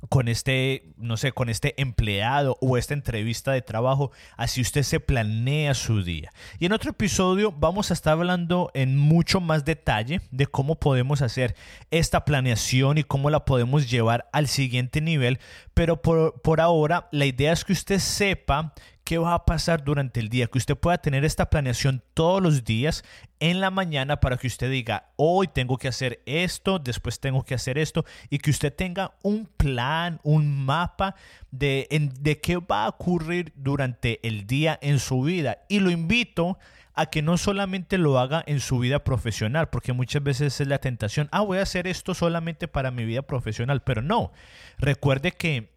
con 0.10 0.28
este, 0.28 0.94
no 0.98 1.18
sé, 1.18 1.32
con 1.32 1.50
este 1.50 1.80
empleado 1.82 2.58
o 2.62 2.78
esta 2.78 2.94
entrevista 2.94 3.52
de 3.52 3.62
trabajo, 3.62 4.12
así 4.36 4.62
usted 4.62 4.84
se 4.84 5.00
planea 5.00 5.74
su 5.74 6.04
día. 6.04 6.32
Y 6.60 6.66
en 6.66 6.74
otro 6.74 6.92
episodio 6.92 7.52
vamos 7.52 7.92
a 7.92 7.94
estar 7.94 8.14
hablando 8.14 8.72
en 8.74 8.98
mucho 8.98 9.40
más 9.40 9.64
detalle 9.66 10.22
de 10.32 10.48
cómo 10.48 10.76
podemos 10.76 11.22
hacer 11.22 11.56
esta 11.92 12.26
planeación 12.26 12.98
y 12.98 13.04
cómo 13.04 13.30
la 13.30 13.46
podemos 13.46 13.90
llevar 13.90 14.30
al 14.34 14.48
siguiente 14.48 15.02
nivel, 15.02 15.40
pero 15.74 16.02
por, 16.02 16.42
por 16.42 16.62
ahora 16.62 17.08
la 17.12 17.26
idea 17.26 17.54
es 17.54 17.64
que 17.64 17.74
usted 17.74 18.00
sepa 18.00 18.74
qué 19.04 19.18
va 19.18 19.34
a 19.34 19.46
pasar 19.46 19.84
durante 19.84 20.20
el 20.20 20.30
día, 20.30 20.48
que 20.48 20.58
usted 20.58 20.78
pueda 20.78 20.98
tener 21.00 21.26
esta 21.26 21.50
planeación 21.50 22.04
todos 22.14 22.42
los 22.42 22.64
días 22.64 23.04
en 23.40 23.60
la 23.60 23.72
mañana 23.72 24.20
para 24.20 24.38
que 24.38 24.48
usted 24.48 24.70
diga, 24.70 25.10
hoy 25.16 25.48
tengo 25.48 25.78
que 25.78 25.88
hacer 25.88 26.22
esto, 26.26 26.80
después 26.80 27.20
tengo 27.20 27.44
que 27.44 27.56
hacer 27.56 27.78
esto, 27.78 28.06
y 28.30 28.38
que 28.38 28.52
usted 28.52 28.74
tenga 28.74 29.16
un 29.24 29.46
plan, 29.46 30.20
un 30.24 30.66
mapa 30.66 31.16
de, 31.50 31.88
de 32.20 32.40
qué 32.40 32.58
va 32.58 32.86
a 32.86 32.90
ocurrir 32.90 33.52
durante 33.56 34.26
el 34.28 34.46
día 34.48 34.78
en 34.82 35.00
su 35.00 35.22
vida. 35.22 35.60
Y 35.68 35.80
lo 35.80 35.90
invito 35.90 36.58
a 36.94 37.08
que 37.08 37.22
no 37.22 37.38
solamente 37.38 37.98
lo 37.98 38.20
haga 38.20 38.44
en 38.46 38.60
su 38.60 38.80
vida 38.80 39.04
profesional, 39.04 39.70
porque 39.70 39.94
muchas 39.94 40.24
veces 40.24 40.60
es 40.60 40.68
la 40.68 40.80
tentación, 40.80 41.30
ah, 41.32 41.42
voy 41.42 41.58
a 41.58 41.64
hacer 41.64 41.88
esto 41.88 42.14
solamente 42.14 42.68
para 42.68 42.92
mi 42.92 43.06
vida 43.06 43.22
profesional, 43.22 43.82
pero 43.82 44.02
no, 44.02 44.32
recuerde 44.78 45.32
que 45.32 45.72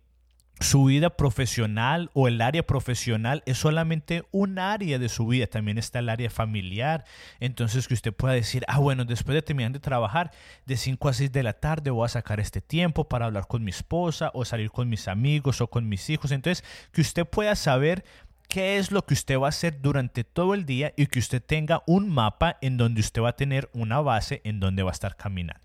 su 0.61 0.85
vida 0.85 1.11
profesional 1.11 2.11
o 2.15 2.29
el 2.29 2.41
área 2.41 2.65
profesional 2.65 3.43
es 3.45 3.59
solamente 3.59 4.25
un 4.31 4.59
área 4.59 4.99
de 4.99 5.09
su 5.09 5.27
vida, 5.27 5.47
también 5.47 5.79
está 5.79 5.99
el 5.99 6.09
área 6.09 6.31
familiar, 6.31 7.05
entonces 7.41 7.89
que 7.89 7.95
usted 7.95 8.13
pueda 8.13 8.35
decir, 8.35 8.65
ah 8.69 8.79
bueno, 8.79 9.05
después 9.05 9.35
de 9.35 9.43
terminar 9.43 9.73
de 9.73 9.81
trabajar 9.81 10.31
de 10.65 10.77
5 10.77 11.09
a 11.09 11.13
6 11.13 11.33
de 11.33 11.43
la 11.43 11.55
tarde 11.55 11.91
voy 11.91 12.07
a 12.07 12.09
sacar 12.09 12.41
este 12.41 12.61
tiempo 12.61 13.09
para 13.09 13.27
hablar 13.27 13.47
con 13.49 13.65
mi 13.65 13.71
esposa 13.71 14.31
o 14.33 14.45
salir 14.45 14.71
con 14.71 14.89
mis 14.89 15.09
amigos 15.09 15.61
o 15.61 15.69
con 15.69 15.89
mis 15.89 16.09
hijos, 16.09 16.31
entonces 16.31 16.65
que 16.93 17.01
usted 17.01 17.27
pueda 17.27 17.57
saber 17.57 18.05
qué 18.49 18.79
es 18.79 18.93
lo 18.93 19.05
que 19.05 19.15
usted 19.15 19.39
va 19.39 19.47
a 19.47 19.49
hacer 19.49 19.81
durante 19.81 20.23
todo 20.23 20.55
el 20.55 20.65
día 20.65 20.93
y 20.97 21.07
que 21.07 21.19
usted 21.19 21.43
tenga 21.43 21.83
un 21.87 22.09
mapa 22.09 22.59
en 22.61 22.77
donde 22.77 23.01
usted 23.01 23.23
va 23.23 23.31
a 23.31 23.37
tener 23.37 23.69
una 23.73 24.01
base 24.01 24.41
en 24.45 24.61
donde 24.61 24.85
va 24.85 24.91
a 24.91 24.93
estar 24.93 25.17
caminando. 25.17 25.61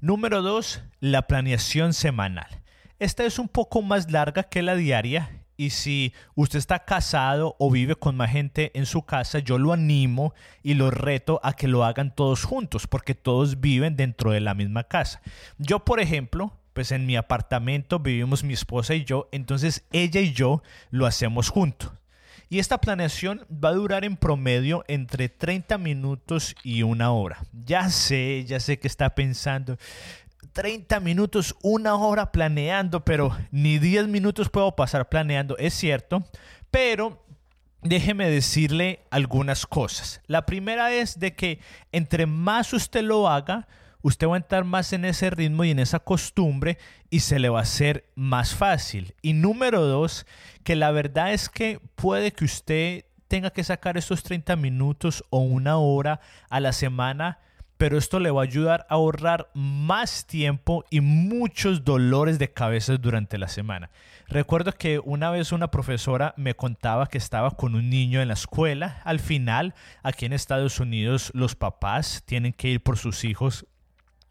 Número 0.00 0.42
2, 0.42 0.82
la 1.00 1.22
planeación 1.22 1.94
semanal. 1.94 2.63
Esta 2.98 3.24
es 3.24 3.38
un 3.38 3.48
poco 3.48 3.82
más 3.82 4.10
larga 4.10 4.44
que 4.44 4.62
la 4.62 4.76
diaria 4.76 5.44
y 5.56 5.70
si 5.70 6.12
usted 6.34 6.58
está 6.58 6.84
casado 6.84 7.56
o 7.58 7.70
vive 7.70 7.96
con 7.96 8.16
más 8.16 8.30
gente 8.30 8.70
en 8.74 8.86
su 8.86 9.02
casa, 9.02 9.38
yo 9.38 9.58
lo 9.58 9.72
animo 9.72 10.34
y 10.62 10.74
lo 10.74 10.90
reto 10.90 11.40
a 11.42 11.54
que 11.54 11.68
lo 11.68 11.84
hagan 11.84 12.14
todos 12.14 12.44
juntos, 12.44 12.86
porque 12.86 13.14
todos 13.14 13.60
viven 13.60 13.96
dentro 13.96 14.32
de 14.32 14.40
la 14.40 14.54
misma 14.54 14.84
casa. 14.84 15.20
Yo, 15.58 15.84
por 15.84 16.00
ejemplo, 16.00 16.52
pues 16.72 16.92
en 16.92 17.06
mi 17.06 17.16
apartamento 17.16 18.00
vivimos 18.00 18.42
mi 18.42 18.54
esposa 18.54 18.94
y 18.94 19.04
yo, 19.04 19.28
entonces 19.32 19.84
ella 19.92 20.20
y 20.20 20.32
yo 20.32 20.62
lo 20.90 21.06
hacemos 21.06 21.48
juntos. 21.48 21.92
Y 22.48 22.58
esta 22.58 22.78
planeación 22.78 23.46
va 23.52 23.70
a 23.70 23.74
durar 23.74 24.04
en 24.04 24.16
promedio 24.16 24.84
entre 24.86 25.28
30 25.28 25.78
minutos 25.78 26.54
y 26.62 26.82
una 26.82 27.10
hora. 27.10 27.38
Ya 27.52 27.88
sé, 27.88 28.44
ya 28.44 28.60
sé 28.60 28.78
que 28.78 28.86
está 28.86 29.14
pensando, 29.14 29.78
30 30.54 31.00
minutos, 31.00 31.56
una 31.62 31.96
hora 31.96 32.30
planeando, 32.30 33.04
pero 33.04 33.36
ni 33.50 33.78
10 33.78 34.06
minutos 34.06 34.48
puedo 34.48 34.74
pasar 34.76 35.08
planeando, 35.08 35.58
es 35.58 35.74
cierto, 35.74 36.24
pero 36.70 37.26
déjeme 37.82 38.30
decirle 38.30 39.04
algunas 39.10 39.66
cosas. 39.66 40.22
La 40.26 40.46
primera 40.46 40.92
es 40.92 41.18
de 41.18 41.34
que 41.34 41.60
entre 41.90 42.26
más 42.26 42.72
usted 42.72 43.02
lo 43.02 43.28
haga, 43.28 43.66
usted 44.00 44.28
va 44.28 44.34
a 44.34 44.38
entrar 44.38 44.64
más 44.64 44.92
en 44.92 45.04
ese 45.04 45.28
ritmo 45.30 45.64
y 45.64 45.72
en 45.72 45.80
esa 45.80 45.98
costumbre 45.98 46.78
y 47.10 47.20
se 47.20 47.40
le 47.40 47.48
va 47.48 47.58
a 47.58 47.62
hacer 47.62 48.08
más 48.14 48.54
fácil. 48.54 49.16
Y 49.22 49.32
número 49.32 49.82
dos, 49.84 50.24
que 50.62 50.76
la 50.76 50.92
verdad 50.92 51.32
es 51.32 51.48
que 51.48 51.80
puede 51.96 52.32
que 52.32 52.44
usted 52.44 53.04
tenga 53.26 53.50
que 53.50 53.64
sacar 53.64 53.96
esos 53.98 54.22
30 54.22 54.54
minutos 54.54 55.24
o 55.30 55.38
una 55.40 55.78
hora 55.78 56.20
a 56.48 56.60
la 56.60 56.72
semana 56.72 57.40
pero 57.84 57.98
esto 57.98 58.18
le 58.18 58.30
va 58.30 58.40
a 58.40 58.44
ayudar 58.44 58.86
a 58.88 58.94
ahorrar 58.94 59.50
más 59.52 60.24
tiempo 60.26 60.86
y 60.88 61.02
muchos 61.02 61.84
dolores 61.84 62.38
de 62.38 62.50
cabeza 62.50 62.96
durante 62.96 63.36
la 63.36 63.46
semana. 63.46 63.90
Recuerdo 64.26 64.72
que 64.72 65.00
una 65.00 65.30
vez 65.30 65.52
una 65.52 65.70
profesora 65.70 66.32
me 66.38 66.54
contaba 66.54 67.08
que 67.08 67.18
estaba 67.18 67.50
con 67.50 67.74
un 67.74 67.90
niño 67.90 68.22
en 68.22 68.28
la 68.28 68.34
escuela. 68.34 69.02
Al 69.04 69.20
final, 69.20 69.74
aquí 70.02 70.24
en 70.24 70.32
Estados 70.32 70.80
Unidos, 70.80 71.30
los 71.34 71.56
papás 71.56 72.22
tienen 72.24 72.54
que 72.54 72.68
ir 72.68 72.82
por 72.82 72.96
sus 72.96 73.22
hijos 73.22 73.66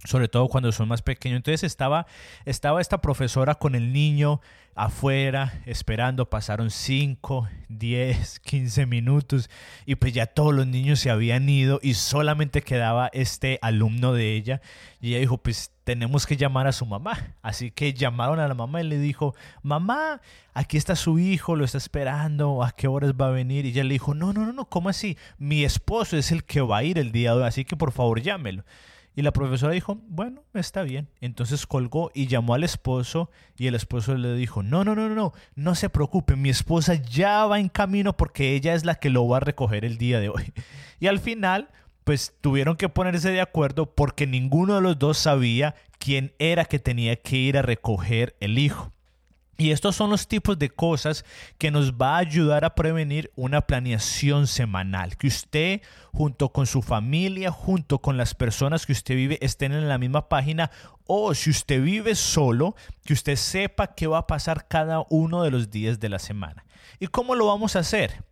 sobre 0.06 0.28
todo 0.28 0.48
cuando 0.48 0.72
son 0.72 0.88
más 0.88 1.02
pequeños. 1.02 1.38
Entonces 1.38 1.64
estaba, 1.64 2.06
estaba 2.46 2.82
esta 2.82 3.00
profesora 3.02 3.56
con 3.56 3.76
el 3.76 3.94
niño 3.94 4.42
afuera 4.76 5.62
esperando, 5.66 6.30
pasaron 6.30 6.72
5, 6.72 7.48
10, 7.70 8.40
15 8.40 8.86
minutos 8.86 9.50
y 9.86 9.96
pues 9.96 10.14
ya 10.14 10.26
todos 10.26 10.54
los 10.54 10.66
niños 10.66 11.00
se 11.00 11.12
habían 11.12 11.48
ido 11.48 11.80
y 11.82 11.94
solamente 11.94 12.62
quedaba 12.64 13.10
este 13.14 13.60
alumno 13.62 14.14
de 14.14 14.34
ella 14.34 14.62
y 15.00 15.10
ella 15.10 15.20
dijo 15.20 15.38
pues 15.38 15.72
tenemos 15.84 16.26
que 16.26 16.38
llamar 16.38 16.68
a 16.68 16.72
su 16.72 16.86
mamá. 16.86 17.36
Así 17.42 17.72
que 17.72 17.94
llamaron 17.94 18.40
a 18.40 18.48
la 18.48 18.54
mamá 18.54 18.82
y 18.82 18.88
le 18.88 18.98
dijo, 18.98 19.36
mamá, 19.62 20.22
aquí 20.54 20.78
está 20.78 20.96
su 20.96 21.20
hijo, 21.20 21.56
lo 21.56 21.66
está 21.66 21.78
esperando, 21.78 22.64
¿a 22.64 22.72
qué 22.72 22.88
horas 22.88 23.14
va 23.14 23.28
a 23.28 23.32
venir? 23.32 23.66
Y 23.66 23.70
ella 23.70 23.84
le 23.84 23.94
dijo, 23.94 24.14
no, 24.14 24.34
no, 24.34 24.46
no, 24.46 24.54
no, 24.54 24.66
¿cómo 24.66 24.90
así? 24.90 25.18
Mi 25.38 25.64
esposo 25.64 26.18
es 26.18 26.32
el 26.32 26.46
que 26.46 26.62
va 26.62 26.78
a 26.78 26.84
ir 26.84 26.98
el 26.98 27.12
día 27.12 27.32
de 27.32 27.42
hoy, 27.42 27.48
así 27.48 27.66
que 27.66 27.76
por 27.76 27.92
favor 27.92 28.22
llámelo. 28.22 28.64
Y 29.15 29.22
la 29.22 29.32
profesora 29.32 29.74
dijo, 29.74 30.00
bueno, 30.08 30.43
está 30.53 30.84
bien. 30.84 31.08
Entonces 31.22 31.67
colgó 31.67 32.12
y 32.13 32.27
llamó 32.27 32.55
al 32.55 32.63
esposo 32.63 33.29
y 33.58 33.67
el 33.67 33.75
esposo 33.75 34.15
le 34.15 34.34
dijo, 34.36 34.63
no, 34.63 34.84
no, 34.84 34.96
no, 34.96 35.08
no, 35.08 35.15
no, 35.15 35.34
no 35.55 35.75
se 35.75 35.89
preocupe, 35.89 36.36
mi 36.36 36.50
esposa 36.50 36.96
ya 36.96 37.46
va 37.46 37.60
en 37.60 37.70
camino 37.70 38.17
porque 38.17 38.55
ella 38.55 38.74
es 38.74 38.86
la 38.86 38.96
que 38.96 39.10
lo 39.10 39.27
va 39.27 39.38
a 39.38 39.41
recoger 39.41 39.86
el 39.86 39.98
día 39.98 40.20
de 40.20 40.29
hoy. 40.29 40.53
Y 41.00 41.08
al 41.08 41.20
final, 41.20 41.67
pues 42.05 42.34
tuvieron 42.39 42.77
que 42.77 42.88
ponerse 42.88 43.29
de 43.32 43.41
acuerdo 43.41 43.93
porque 43.93 44.25
ninguno 44.25 44.75
de 44.75 44.82
los 44.82 44.98
dos 44.98 45.17
sabía 45.17 45.75
quién 46.00 46.34
era 46.39 46.63
que 46.63 46.79
tenía 46.79 47.17
que 47.17 47.36
ir 47.36 47.58
a 47.58 47.62
recoger 47.62 48.38
el 48.39 48.58
hijo. 48.58 48.93
Y 49.56 49.72
estos 49.72 49.96
son 49.96 50.10
los 50.10 50.28
tipos 50.28 50.58
de 50.58 50.70
cosas 50.70 51.26
que 51.58 51.70
nos 51.70 51.94
va 51.94 52.16
a 52.16 52.20
ayudar 52.20 52.66
a 52.66 52.74
prevenir 52.74 53.32
una 53.36 53.62
planeación 53.62 54.48
semanal. 54.48 55.16
Que 55.16 55.28
usted 55.28 55.82
junto 56.12 56.50
con 56.50 56.66
su 56.66 56.82
familia, 56.82 57.52
junto 57.52 58.00
con 58.00 58.18
las 58.18 58.34
personas 58.34 58.86
que 58.86 58.94
usted 58.94 59.16
vive, 59.16 59.38
estén 59.42 59.72
en 59.72 59.88
la 59.88 60.00
misma 60.00 60.28
página. 60.28 60.72
O 61.06 61.36
si 61.36 61.52
usted 61.52 61.84
vive 61.84 62.16
solo, 62.16 62.76
que 63.06 63.14
usted 63.14 63.36
sepa 63.36 63.94
qué 63.94 64.08
va 64.08 64.20
a 64.20 64.28
pasar 64.28 64.68
cada 64.68 65.06
uno 65.10 65.44
de 65.44 65.52
los 65.52 65.70
días 65.70 66.00
de 66.00 66.10
la 66.10 66.20
semana. 66.20 66.66
¿Y 67.00 67.08
cómo 67.08 67.36
lo 67.36 67.46
vamos 67.46 67.76
a 67.76 67.80
hacer? 67.80 68.24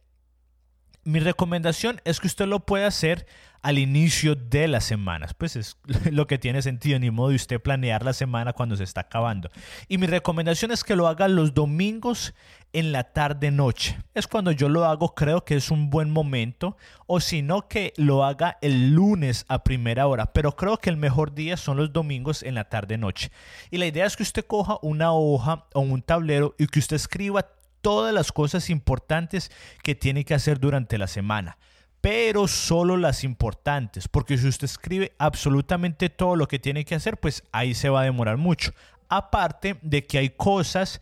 mi 1.03 1.19
recomendación 1.19 2.01
es 2.05 2.19
que 2.19 2.27
usted 2.27 2.45
lo 2.45 2.61
pueda 2.61 2.87
hacer 2.87 3.25
al 3.61 3.77
inicio 3.77 4.35
de 4.35 4.67
las 4.67 4.83
semanas. 4.83 5.33
Pues 5.33 5.55
es 5.55 5.77
lo 6.11 6.27
que 6.27 6.37
tiene 6.37 6.61
sentido, 6.61 6.99
ni 6.99 7.11
modo 7.11 7.29
de 7.29 7.35
usted 7.35 7.61
planear 7.61 8.03
la 8.03 8.13
semana 8.13 8.53
cuando 8.53 8.75
se 8.75 8.83
está 8.83 9.01
acabando. 9.01 9.51
Y 9.87 9.97
mi 9.97 10.07
recomendación 10.07 10.71
es 10.71 10.83
que 10.83 10.95
lo 10.95 11.07
haga 11.07 11.27
los 11.27 11.53
domingos 11.53 12.33
en 12.73 12.91
la 12.91 13.03
tarde-noche. 13.03 13.97
Es 14.13 14.27
cuando 14.27 14.51
yo 14.51 14.69
lo 14.69 14.85
hago, 14.85 15.13
creo 15.13 15.43
que 15.43 15.55
es 15.55 15.71
un 15.71 15.89
buen 15.89 16.09
momento. 16.09 16.77
O 17.05 17.19
si 17.19 17.41
no, 17.41 17.67
que 17.67 17.93
lo 17.97 18.23
haga 18.23 18.57
el 18.61 18.91
lunes 18.91 19.45
a 19.47 19.63
primera 19.63 20.07
hora. 20.07 20.33
Pero 20.33 20.55
creo 20.55 20.77
que 20.77 20.89
el 20.89 20.97
mejor 20.97 21.33
día 21.33 21.57
son 21.57 21.77
los 21.77 21.93
domingos 21.93 22.43
en 22.43 22.55
la 22.55 22.65
tarde-noche. 22.65 23.31
Y 23.69 23.77
la 23.77 23.85
idea 23.85 24.05
es 24.05 24.15
que 24.15 24.23
usted 24.23 24.45
coja 24.45 24.77
una 24.81 25.11
hoja 25.13 25.65
o 25.73 25.81
un 25.81 26.01
tablero 26.01 26.55
y 26.57 26.67
que 26.67 26.79
usted 26.79 26.95
escriba 26.95 27.45
todas 27.81 28.13
las 28.13 28.31
cosas 28.31 28.69
importantes 28.69 29.51
que 29.83 29.95
tiene 29.95 30.23
que 30.23 30.35
hacer 30.35 30.59
durante 30.59 30.97
la 30.97 31.07
semana 31.07 31.57
pero 32.01 32.47
solo 32.47 32.97
las 32.97 33.23
importantes, 33.23 34.07
porque 34.07 34.37
si 34.37 34.47
usted 34.47 34.65
escribe 34.65 35.13
absolutamente 35.19 36.09
todo 36.09 36.35
lo 36.35 36.47
que 36.47 36.59
tiene 36.59 36.83
que 36.83 36.95
hacer, 36.95 37.17
pues 37.17 37.43
ahí 37.51 37.75
se 37.75 37.89
va 37.89 38.01
a 38.01 38.05
demorar 38.05 38.37
mucho. 38.37 38.73
Aparte 39.07 39.77
de 39.81 40.05
que 40.05 40.17
hay 40.17 40.29
cosas 40.29 40.99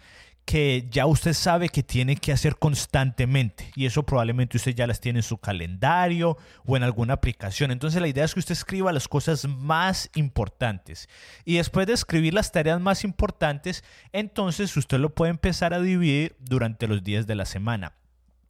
que 0.50 0.88
ya 0.90 1.06
usted 1.06 1.34
sabe 1.34 1.70
que 1.70 1.84
tiene 1.84 2.16
que 2.16 2.32
hacer 2.32 2.56
constantemente 2.56 3.72
y 3.76 3.86
eso 3.86 4.02
probablemente 4.02 4.58
usted 4.58 4.74
ya 4.74 4.88
las 4.88 5.00
tiene 5.00 5.20
en 5.20 5.24
su 5.24 5.38
calendario 5.38 6.38
o 6.66 6.76
en 6.76 6.82
alguna 6.82 7.14
aplicación. 7.14 7.70
Entonces 7.70 8.02
la 8.02 8.08
idea 8.08 8.26
es 8.26 8.34
que 8.34 8.40
usted 8.40 8.54
escriba 8.54 8.92
las 8.92 9.08
cosas 9.08 9.48
más 9.48 10.10
importantes 10.16 11.08
y 11.46 11.58
después 11.58 11.86
de 11.86 11.94
escribir 11.94 12.34
las 12.34 12.52
tareas 12.52 12.82
más 12.82 13.04
importantes, 13.04 13.84
entonces 14.12 14.76
usted 14.76 14.98
lo 14.98 15.14
puede 15.14 15.30
empezar 15.30 15.76
a 15.76 15.82
dividir 15.82 16.36
durante 16.40 16.88
los 16.88 17.04
días 17.04 17.28
de 17.28 17.36
la 17.36 17.46
semana. 17.46 17.94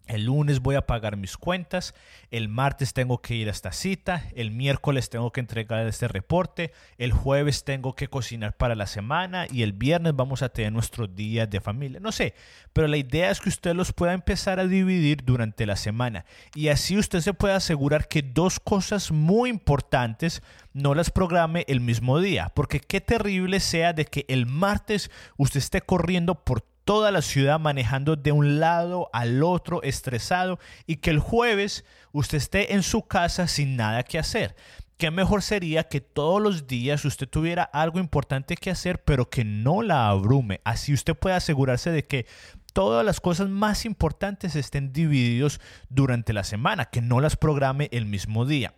El 0.10 0.26
lunes 0.26 0.60
voy 0.60 0.74
a 0.74 0.88
pagar 0.88 1.18
mis 1.18 1.38
cuentas, 1.38 1.94
el 2.32 2.50
martes 2.50 2.94
tengo 2.94 3.22
que 3.22 3.36
ir 3.36 3.48
a 3.48 3.52
esta 3.52 3.72
cita, 3.72 4.24
el 4.34 4.50
miércoles 4.50 5.12
tengo 5.12 5.32
que 5.32 5.40
entregar 5.40 5.86
este 5.86 6.08
reporte, 6.08 6.74
el 6.98 7.12
jueves 7.12 7.64
tengo 7.64 7.96
que 7.96 8.08
cocinar 8.08 8.58
para 8.58 8.74
la 8.74 8.88
semana 8.88 9.46
y 9.52 9.62
el 9.62 9.72
viernes 9.72 10.16
vamos 10.16 10.42
a 10.42 10.50
tener 10.50 10.72
nuestros 10.72 11.16
días 11.16 11.48
de 11.48 11.62
familia. 11.62 12.00
No 12.00 12.12
sé, 12.12 12.34
pero 12.74 12.88
la 12.88 12.98
idea 12.98 13.30
es 13.30 13.40
que 13.40 13.50
usted 13.50 13.76
los 13.76 13.94
pueda 13.94 14.14
empezar 14.14 14.60
a 14.60 14.66
dividir 14.66 15.24
durante 15.24 15.68
la 15.68 15.76
semana 15.76 16.26
y 16.56 16.70
así 16.70 16.98
usted 16.98 17.22
se 17.22 17.36
puede 17.36 17.54
asegurar 17.54 18.08
que 18.08 18.24
dos 18.24 18.60
cosas 18.60 19.12
muy 19.12 19.52
importantes 19.52 20.42
no 20.74 20.96
las 20.96 21.12
programe 21.12 21.66
el 21.68 21.82
mismo 21.82 22.20
día, 22.20 22.52
porque 22.56 22.80
qué 22.80 23.00
terrible 23.00 23.60
sea 23.60 23.94
de 23.94 24.06
que 24.06 24.26
el 24.28 24.48
martes 24.48 25.12
usted 25.38 25.60
esté 25.60 25.82
corriendo 25.82 26.44
por 26.44 26.64
toda 26.90 27.12
la 27.12 27.22
ciudad 27.22 27.60
manejando 27.60 28.16
de 28.16 28.32
un 28.32 28.60
lado 28.60 29.12
al 29.14 29.44
otro 29.44 29.84
estresado 29.84 30.58
y 30.88 30.96
que 30.96 31.12
el 31.12 31.20
jueves 31.20 31.86
usted 32.14 32.40
esté 32.40 32.74
en 32.74 32.82
su 32.82 33.04
casa 33.04 33.48
sin 33.48 33.76
nada 33.76 34.02
que 34.02 34.18
hacer. 34.18 34.56
¿Qué 34.98 35.12
mejor 35.12 35.44
sería 35.44 35.84
que 35.84 36.02
todos 36.02 36.42
los 36.42 36.66
días 36.66 37.06
usted 37.06 37.30
tuviera 37.30 37.62
algo 37.62 38.00
importante 38.00 38.56
que 38.56 38.72
hacer, 38.72 39.04
pero 39.04 39.30
que 39.30 39.46
no 39.46 39.84
la 39.84 40.10
abrume? 40.10 40.62
Así 40.64 40.92
usted 40.92 41.16
puede 41.16 41.36
asegurarse 41.36 41.92
de 41.92 42.08
que 42.08 42.26
todas 42.74 43.06
las 43.06 43.20
cosas 43.20 43.50
más 43.50 43.86
importantes 43.86 44.56
estén 44.56 44.92
divididos 44.92 45.62
durante 45.90 46.34
la 46.34 46.44
semana, 46.44 46.86
que 46.86 47.02
no 47.02 47.22
las 47.22 47.36
programe 47.36 47.90
el 47.92 48.08
mismo 48.08 48.48
día. 48.48 48.74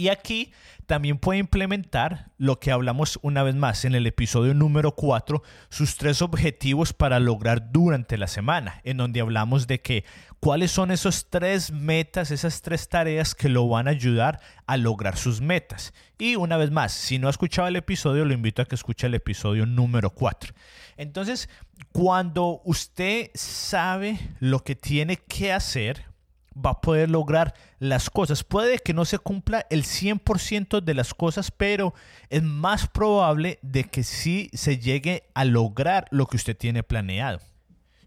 Y 0.00 0.08
aquí 0.08 0.50
también 0.86 1.18
puede 1.18 1.40
implementar 1.40 2.30
lo 2.38 2.58
que 2.58 2.70
hablamos 2.72 3.18
una 3.20 3.42
vez 3.42 3.54
más 3.54 3.84
en 3.84 3.94
el 3.94 4.06
episodio 4.06 4.54
número 4.54 4.94
4, 4.94 5.42
sus 5.68 5.98
tres 5.98 6.22
objetivos 6.22 6.94
para 6.94 7.20
lograr 7.20 7.70
durante 7.70 8.16
la 8.16 8.26
semana, 8.26 8.80
en 8.84 8.96
donde 8.96 9.20
hablamos 9.20 9.66
de 9.66 9.82
que 9.82 10.06
cuáles 10.40 10.70
son 10.70 10.90
esos 10.90 11.28
tres 11.28 11.70
metas, 11.70 12.30
esas 12.30 12.62
tres 12.62 12.88
tareas 12.88 13.34
que 13.34 13.50
lo 13.50 13.68
van 13.68 13.88
a 13.88 13.90
ayudar 13.90 14.40
a 14.66 14.78
lograr 14.78 15.18
sus 15.18 15.42
metas. 15.42 15.92
Y 16.18 16.36
una 16.36 16.56
vez 16.56 16.70
más, 16.70 16.92
si 16.92 17.18
no 17.18 17.26
ha 17.26 17.30
escuchado 17.30 17.68
el 17.68 17.76
episodio, 17.76 18.24
lo 18.24 18.32
invito 18.32 18.62
a 18.62 18.64
que 18.64 18.76
escuche 18.76 19.06
el 19.06 19.12
episodio 19.12 19.66
número 19.66 20.08
4. 20.08 20.54
Entonces, 20.96 21.50
cuando 21.92 22.62
usted 22.64 23.30
sabe 23.34 24.18
lo 24.38 24.64
que 24.64 24.76
tiene 24.76 25.18
que 25.18 25.52
hacer, 25.52 26.09
va 26.54 26.70
a 26.70 26.80
poder 26.80 27.10
lograr 27.10 27.54
las 27.78 28.10
cosas. 28.10 28.44
Puede 28.44 28.78
que 28.78 28.94
no 28.94 29.04
se 29.04 29.18
cumpla 29.18 29.66
el 29.70 29.84
100% 29.84 30.80
de 30.80 30.94
las 30.94 31.14
cosas, 31.14 31.50
pero 31.50 31.94
es 32.28 32.42
más 32.42 32.88
probable 32.88 33.58
de 33.62 33.84
que 33.84 34.02
sí 34.02 34.50
se 34.52 34.78
llegue 34.78 35.24
a 35.34 35.44
lograr 35.44 36.06
lo 36.10 36.26
que 36.26 36.36
usted 36.36 36.56
tiene 36.56 36.82
planeado. 36.82 37.40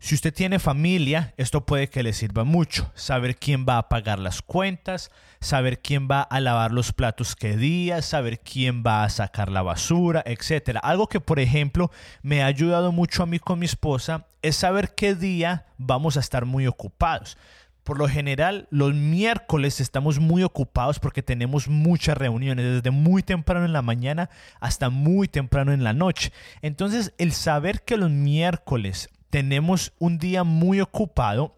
Si 0.03 0.15
usted 0.15 0.33
tiene 0.33 0.59
familia, 0.59 1.33
esto 1.37 1.65
puede 1.65 1.87
que 1.87 2.03
le 2.03 2.11
sirva 2.11 2.43
mucho. 2.43 2.91
Saber 2.93 3.37
quién 3.37 3.65
va 3.65 3.77
a 3.77 3.87
pagar 3.87 4.19
las 4.19 4.41
cuentas, 4.41 5.11
saber 5.39 5.79
quién 5.79 6.09
va 6.11 6.21
a 6.21 6.41
lavar 6.41 6.73
los 6.73 6.91
platos 6.91 7.37
qué 7.37 7.55
día, 7.55 8.01
saber 8.01 8.41
quién 8.41 8.83
va 8.85 9.05
a 9.05 9.09
sacar 9.09 9.49
la 9.49 9.61
basura, 9.61 10.21
etc. 10.25 10.79
Algo 10.83 11.07
que, 11.07 11.21
por 11.21 11.39
ejemplo, 11.39 11.89
me 12.21 12.43
ha 12.43 12.47
ayudado 12.47 12.91
mucho 12.91 13.23
a 13.23 13.27
mí 13.27 13.39
con 13.39 13.59
mi 13.59 13.65
esposa 13.65 14.27
es 14.41 14.57
saber 14.57 14.93
qué 14.93 15.15
día 15.15 15.67
vamos 15.77 16.17
a 16.17 16.19
estar 16.19 16.43
muy 16.43 16.67
ocupados. 16.67 17.37
Por 17.83 17.97
lo 17.97 18.07
general, 18.07 18.67
los 18.71 18.93
miércoles 18.93 19.81
estamos 19.81 20.19
muy 20.19 20.43
ocupados 20.43 20.99
porque 20.99 21.21
tenemos 21.21 21.67
muchas 21.67 22.17
reuniones, 22.17 22.65
desde 22.65 22.91
muy 22.91 23.23
temprano 23.23 23.65
en 23.65 23.73
la 23.73 23.81
mañana 23.81 24.29
hasta 24.61 24.89
muy 24.89 25.27
temprano 25.27 25.73
en 25.73 25.83
la 25.83 25.93
noche. 25.93 26.31
Entonces, 26.61 27.13
el 27.17 27.33
saber 27.33 27.83
que 27.83 27.97
los 27.97 28.09
miércoles 28.09 29.09
tenemos 29.29 29.93
un 29.99 30.17
día 30.17 30.45
muy 30.45 30.79
ocupado, 30.79 31.57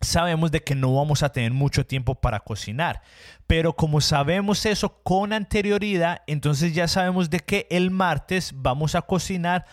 sabemos 0.00 0.50
de 0.52 0.62
que 0.62 0.74
no 0.74 0.94
vamos 0.94 1.22
a 1.22 1.32
tener 1.32 1.52
mucho 1.52 1.84
tiempo 1.84 2.14
para 2.14 2.40
cocinar. 2.40 3.02
Pero 3.46 3.74
como 3.74 4.00
sabemos 4.00 4.66
eso 4.66 5.02
con 5.02 5.32
anterioridad, 5.32 6.22
entonces 6.26 6.74
ya 6.74 6.86
sabemos 6.86 7.28
de 7.28 7.40
que 7.40 7.66
el 7.70 7.90
martes 7.90 8.52
vamos 8.54 8.94
a 8.94 9.02
cocinar 9.02 9.66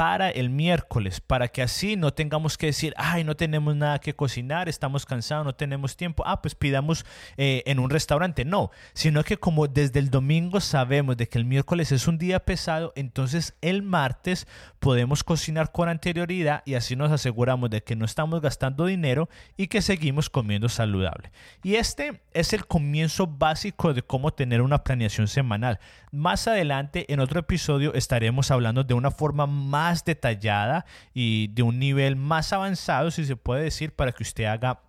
para 0.00 0.30
el 0.30 0.48
miércoles, 0.48 1.20
para 1.20 1.48
que 1.48 1.60
así 1.60 1.94
no 1.94 2.14
tengamos 2.14 2.56
que 2.56 2.64
decir, 2.64 2.94
ay, 2.96 3.22
no 3.22 3.36
tenemos 3.36 3.76
nada 3.76 3.98
que 3.98 4.14
cocinar, 4.16 4.66
estamos 4.66 5.04
cansados, 5.04 5.44
no 5.44 5.54
tenemos 5.54 5.94
tiempo, 5.94 6.22
ah, 6.24 6.40
pues 6.40 6.54
pidamos 6.54 7.04
eh, 7.36 7.62
en 7.66 7.78
un 7.78 7.90
restaurante. 7.90 8.46
No, 8.46 8.70
sino 8.94 9.22
que 9.24 9.36
como 9.36 9.68
desde 9.68 9.98
el 9.98 10.08
domingo 10.08 10.60
sabemos 10.60 11.18
de 11.18 11.28
que 11.28 11.36
el 11.36 11.44
miércoles 11.44 11.92
es 11.92 12.08
un 12.08 12.16
día 12.16 12.46
pesado, 12.46 12.94
entonces 12.96 13.58
el 13.60 13.82
martes 13.82 14.46
podemos 14.78 15.22
cocinar 15.22 15.70
con 15.70 15.90
anterioridad 15.90 16.62
y 16.64 16.76
así 16.76 16.96
nos 16.96 17.12
aseguramos 17.12 17.68
de 17.68 17.82
que 17.82 17.94
no 17.94 18.06
estamos 18.06 18.40
gastando 18.40 18.86
dinero 18.86 19.28
y 19.58 19.66
que 19.66 19.82
seguimos 19.82 20.30
comiendo 20.30 20.70
saludable. 20.70 21.30
Y 21.62 21.74
este 21.74 22.22
es 22.32 22.54
el 22.54 22.64
comienzo 22.64 23.26
básico 23.26 23.92
de 23.92 24.00
cómo 24.00 24.32
tener 24.32 24.62
una 24.62 24.82
planeación 24.82 25.28
semanal. 25.28 25.78
Más 26.10 26.48
adelante, 26.48 27.04
en 27.12 27.20
otro 27.20 27.40
episodio, 27.40 27.92
estaremos 27.92 28.50
hablando 28.50 28.82
de 28.82 28.94
una 28.94 29.10
forma 29.10 29.46
más 29.46 29.89
detallada 30.04 30.86
y 31.12 31.48
de 31.48 31.62
un 31.62 31.78
nivel 31.78 32.16
más 32.16 32.52
avanzado, 32.52 33.10
si 33.10 33.24
se 33.24 33.36
puede 33.36 33.64
decir, 33.64 33.94
para 33.94 34.12
que 34.12 34.22
usted 34.22 34.44
haga 34.44 34.80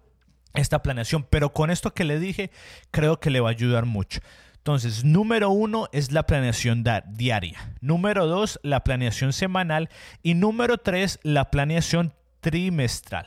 esta 0.54 0.82
planeación. 0.82 1.26
Pero 1.30 1.54
con 1.54 1.70
esto 1.72 1.94
que 1.94 2.04
le 2.04 2.20
dije, 2.20 2.52
creo 2.92 3.20
que 3.20 3.30
le 3.30 3.40
va 3.40 3.50
a 3.50 3.52
ayudar 3.52 3.86
mucho. 3.86 4.22
Entonces, 4.58 5.04
número 5.04 5.50
uno 5.50 5.88
es 5.92 6.12
la 6.12 6.28
planeación 6.28 6.84
diaria. 7.10 7.74
Número 7.82 8.28
dos, 8.28 8.60
la 8.62 8.84
planeación 8.84 9.34
semanal. 9.34 9.90
Y 10.22 10.36
número 10.36 10.78
tres, 10.78 11.20
la 11.24 11.50
planeación 11.50 12.14
trimestral. 12.42 13.26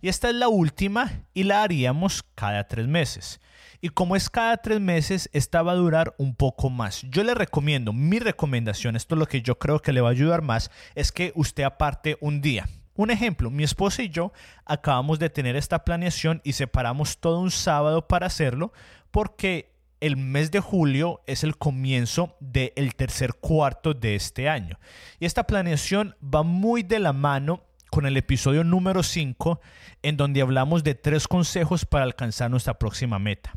Y 0.00 0.08
esta 0.08 0.28
es 0.28 0.34
la 0.34 0.48
última 0.48 1.22
y 1.34 1.44
la 1.44 1.62
haríamos 1.62 2.24
cada 2.34 2.66
tres 2.66 2.88
meses. 2.88 3.40
Y 3.84 3.88
como 3.88 4.14
es 4.14 4.30
cada 4.30 4.58
tres 4.58 4.80
meses, 4.80 5.28
esta 5.32 5.60
va 5.62 5.72
a 5.72 5.74
durar 5.74 6.14
un 6.16 6.36
poco 6.36 6.70
más. 6.70 7.02
Yo 7.10 7.24
le 7.24 7.34
recomiendo, 7.34 7.92
mi 7.92 8.20
recomendación, 8.20 8.94
esto 8.94 9.16
es 9.16 9.18
lo 9.18 9.26
que 9.26 9.42
yo 9.42 9.58
creo 9.58 9.80
que 9.82 9.92
le 9.92 10.00
va 10.00 10.10
a 10.10 10.12
ayudar 10.12 10.40
más, 10.40 10.70
es 10.94 11.10
que 11.10 11.32
usted 11.34 11.64
aparte 11.64 12.16
un 12.20 12.40
día. 12.40 12.68
Un 12.94 13.10
ejemplo, 13.10 13.50
mi 13.50 13.64
esposa 13.64 14.04
y 14.04 14.08
yo 14.08 14.32
acabamos 14.66 15.18
de 15.18 15.30
tener 15.30 15.56
esta 15.56 15.84
planeación 15.84 16.40
y 16.44 16.52
separamos 16.52 17.18
todo 17.18 17.40
un 17.40 17.50
sábado 17.50 18.06
para 18.06 18.28
hacerlo 18.28 18.72
porque 19.10 19.74
el 19.98 20.16
mes 20.16 20.52
de 20.52 20.60
julio 20.60 21.20
es 21.26 21.42
el 21.42 21.56
comienzo 21.56 22.36
del 22.38 22.94
tercer 22.94 23.34
cuarto 23.34 23.94
de 23.94 24.14
este 24.14 24.48
año. 24.48 24.78
Y 25.18 25.26
esta 25.26 25.44
planeación 25.48 26.14
va 26.22 26.44
muy 26.44 26.84
de 26.84 27.00
la 27.00 27.12
mano 27.12 27.64
con 27.90 28.06
el 28.06 28.16
episodio 28.16 28.62
número 28.62 29.02
5, 29.02 29.60
en 30.02 30.16
donde 30.16 30.40
hablamos 30.40 30.84
de 30.84 30.94
tres 30.94 31.26
consejos 31.26 31.84
para 31.84 32.04
alcanzar 32.04 32.48
nuestra 32.48 32.78
próxima 32.78 33.18
meta. 33.18 33.52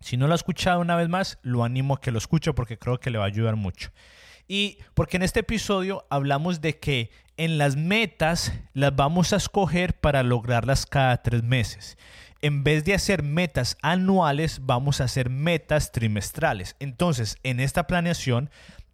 Si 0.00 0.16
no 0.16 0.26
lo 0.26 0.32
ha 0.32 0.36
escuchado 0.36 0.80
una 0.80 0.96
vez 0.96 1.08
más, 1.08 1.38
lo 1.42 1.64
animo 1.64 1.94
a 1.94 2.00
que 2.00 2.10
lo 2.10 2.18
escuche 2.18 2.52
porque 2.52 2.78
creo 2.78 2.98
que 2.98 3.10
le 3.10 3.18
va 3.18 3.24
a 3.24 3.28
ayudar 3.28 3.56
mucho. 3.56 3.90
Y 4.48 4.78
porque 4.94 5.16
en 5.16 5.22
este 5.22 5.40
episodio 5.40 6.06
hablamos 6.10 6.60
de 6.60 6.78
que 6.78 7.10
en 7.36 7.56
las 7.56 7.76
metas 7.76 8.52
las 8.74 8.96
vamos 8.96 9.32
a 9.32 9.36
escoger 9.36 9.94
para 9.94 10.22
lograrlas 10.22 10.86
cada 10.86 11.22
tres 11.22 11.42
meses. 11.42 11.96
En 12.42 12.64
vez 12.64 12.84
de 12.84 12.94
hacer 12.94 13.22
metas 13.22 13.76
anuales, 13.82 14.60
vamos 14.62 15.00
a 15.00 15.04
hacer 15.04 15.30
metas 15.30 15.92
trimestrales. 15.92 16.74
Entonces, 16.80 17.36
en 17.42 17.60
esta 17.60 17.86
planeación 17.86 18.50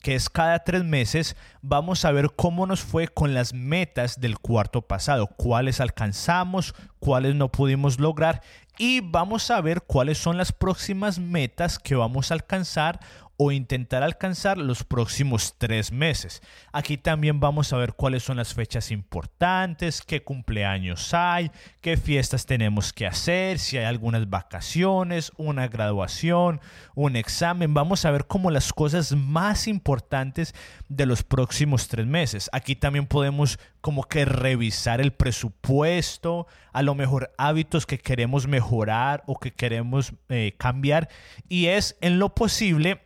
que 0.07 0.15
es 0.15 0.31
cada 0.31 0.61
tres 0.61 0.85
meses, 0.85 1.37
vamos 1.63 2.05
a 2.05 2.13
ver 2.13 2.31
cómo 2.37 2.67
nos 2.67 2.81
fue 2.81 3.09
con 3.09 3.35
las 3.35 3.55
metas 3.55 4.21
del 4.21 4.39
cuarto 4.39 4.83
pasado, 4.83 5.27
cuáles 5.27 5.81
alcanzamos, 5.81 6.75
cuáles 7.01 7.35
no 7.35 7.51
pudimos 7.51 7.99
lograr 7.99 8.43
y 8.79 9.01
vamos 9.01 9.51
a 9.51 9.61
ver 9.61 9.83
cuáles 9.83 10.19
son 10.19 10.37
las 10.37 10.53
próximas 10.53 11.19
metas 11.19 11.79
que 11.79 11.95
vamos 11.95 12.31
a 12.31 12.35
alcanzar 12.35 13.01
o 13.39 13.53
intentar 13.53 14.03
alcanzar 14.03 14.57
los 14.57 14.85
próximos 14.85 15.55
tres 15.59 15.93
meses. 15.93 16.43
Aquí 16.73 16.97
también 16.97 17.39
vamos 17.39 17.73
a 17.73 17.77
ver 17.77 17.93
cuáles 17.93 18.23
son 18.23 18.39
las 18.39 18.55
fechas 18.55 18.91
importantes, 18.91 20.01
qué 20.01 20.23
cumpleaños 20.23 21.13
hay, 21.13 21.51
qué 21.83 21.97
fiestas 21.97 22.47
tenemos 22.47 22.93
que 22.93 23.07
hacer, 23.07 23.59
si 23.59 23.77
hay 23.77 23.85
algunas 23.85 24.31
vacaciones, 24.31 25.33
una 25.37 25.69
graduación, 25.69 26.61
un 26.95 27.17
examen. 27.17 27.75
Vamos 27.75 28.05
a 28.05 28.11
ver 28.11 28.27
como 28.27 28.51
las 28.51 28.73
cosas 28.73 29.13
más 29.13 29.69
importantes 29.69 30.55
de 30.89 31.07
los 31.07 31.23
próximos 31.23 31.89
tres 31.89 32.07
meses. 32.07 32.49
Aquí 32.53 32.75
también 32.75 33.07
podemos 33.07 33.59
como 33.83 34.03
que 34.05 34.25
revisar 34.25 35.01
el 35.01 35.13
presupuesto, 35.13 36.47
a 36.73 36.83
lo 36.83 36.95
mejor 36.95 37.33
hábitos 37.39 37.87
que 37.87 37.99
queremos 37.99 38.49
mejorar 38.49 39.23
o 39.27 39.39
que 39.39 39.53
queremos 39.53 40.13
eh, 40.29 40.55
cambiar. 40.59 41.09
Y 41.49 41.67
es 41.67 41.97
en 42.01 42.19
lo 42.19 42.35
posible 42.35 43.06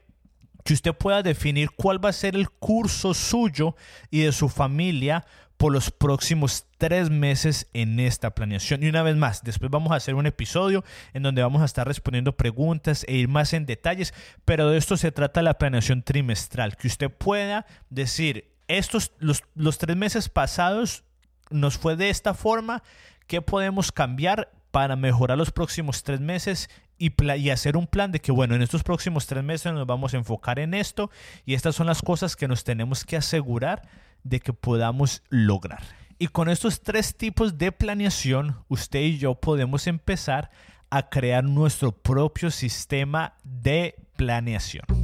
que 0.64 0.74
usted 0.74 0.94
pueda 0.94 1.22
definir 1.22 1.70
cuál 1.70 2.04
va 2.04 2.10
a 2.10 2.14
ser 2.14 2.36
el 2.36 2.50
curso 2.50 3.14
suyo 3.14 3.76
y 4.10 4.20
de 4.20 4.32
su 4.32 4.48
familia 4.48 5.24
por 5.60 5.72
los 5.72 5.90
próximos 5.90 6.64
tres 6.78 7.10
meses 7.10 7.68
en 7.74 8.00
esta 8.00 8.34
planeación. 8.34 8.82
Y 8.82 8.88
una 8.88 9.02
vez 9.02 9.16
más, 9.16 9.44
después 9.44 9.70
vamos 9.70 9.92
a 9.92 9.96
hacer 9.96 10.14
un 10.14 10.24
episodio 10.24 10.82
en 11.12 11.22
donde 11.22 11.42
vamos 11.42 11.60
a 11.60 11.66
estar 11.66 11.86
respondiendo 11.86 12.34
preguntas 12.34 13.04
e 13.06 13.16
ir 13.16 13.28
más 13.28 13.52
en 13.52 13.66
detalles, 13.66 14.14
pero 14.46 14.70
de 14.70 14.78
esto 14.78 14.96
se 14.96 15.12
trata 15.12 15.42
la 15.42 15.58
planeación 15.58 16.02
trimestral, 16.02 16.78
que 16.78 16.88
usted 16.88 17.10
pueda 17.10 17.66
decir, 17.90 18.54
estos, 18.68 19.12
los, 19.18 19.42
los 19.54 19.76
tres 19.76 19.98
meses 19.98 20.30
pasados 20.30 21.04
nos 21.50 21.76
fue 21.76 21.94
de 21.94 22.08
esta 22.08 22.32
forma, 22.32 22.82
¿qué 23.26 23.42
podemos 23.42 23.92
cambiar 23.92 24.50
para 24.70 24.96
mejorar 24.96 25.38
los 25.38 25.50
próximos 25.50 26.02
tres 26.02 26.20
meses 26.20 26.70
y, 26.98 27.50
hacer 27.50 27.76
un 27.76 27.86
plan 27.86 28.12
de 28.12 28.20
que, 28.20 28.30
bueno, 28.30 28.54
en 28.54 28.62
estos 28.62 28.82
próximos 28.82 29.26
tres 29.26 29.42
meses 29.42 29.72
nos 29.72 29.86
vamos 29.86 30.14
a 30.14 30.18
enfocar 30.18 30.58
en 30.58 30.74
esto 30.74 31.10
y 31.46 31.54
estas 31.54 31.74
son 31.74 31.86
las 31.86 32.02
cosas 32.02 32.36
que 32.36 32.46
nos 32.46 32.62
tenemos 32.62 33.04
que 33.04 33.16
asegurar 33.16 33.88
de 34.22 34.40
que 34.40 34.52
podamos 34.52 35.22
lograr. 35.30 35.82
Y 36.18 36.28
con 36.28 36.50
estos 36.50 36.82
tres 36.82 37.16
tipos 37.16 37.56
de 37.56 37.72
planeación, 37.72 38.56
usted 38.68 39.00
y 39.00 39.18
yo 39.18 39.34
podemos 39.34 39.86
empezar 39.86 40.50
a 40.90 41.08
crear 41.08 41.44
nuestro 41.44 41.92
propio 41.92 42.50
sistema 42.50 43.34
de 43.42 43.94
planeación. 44.16 44.99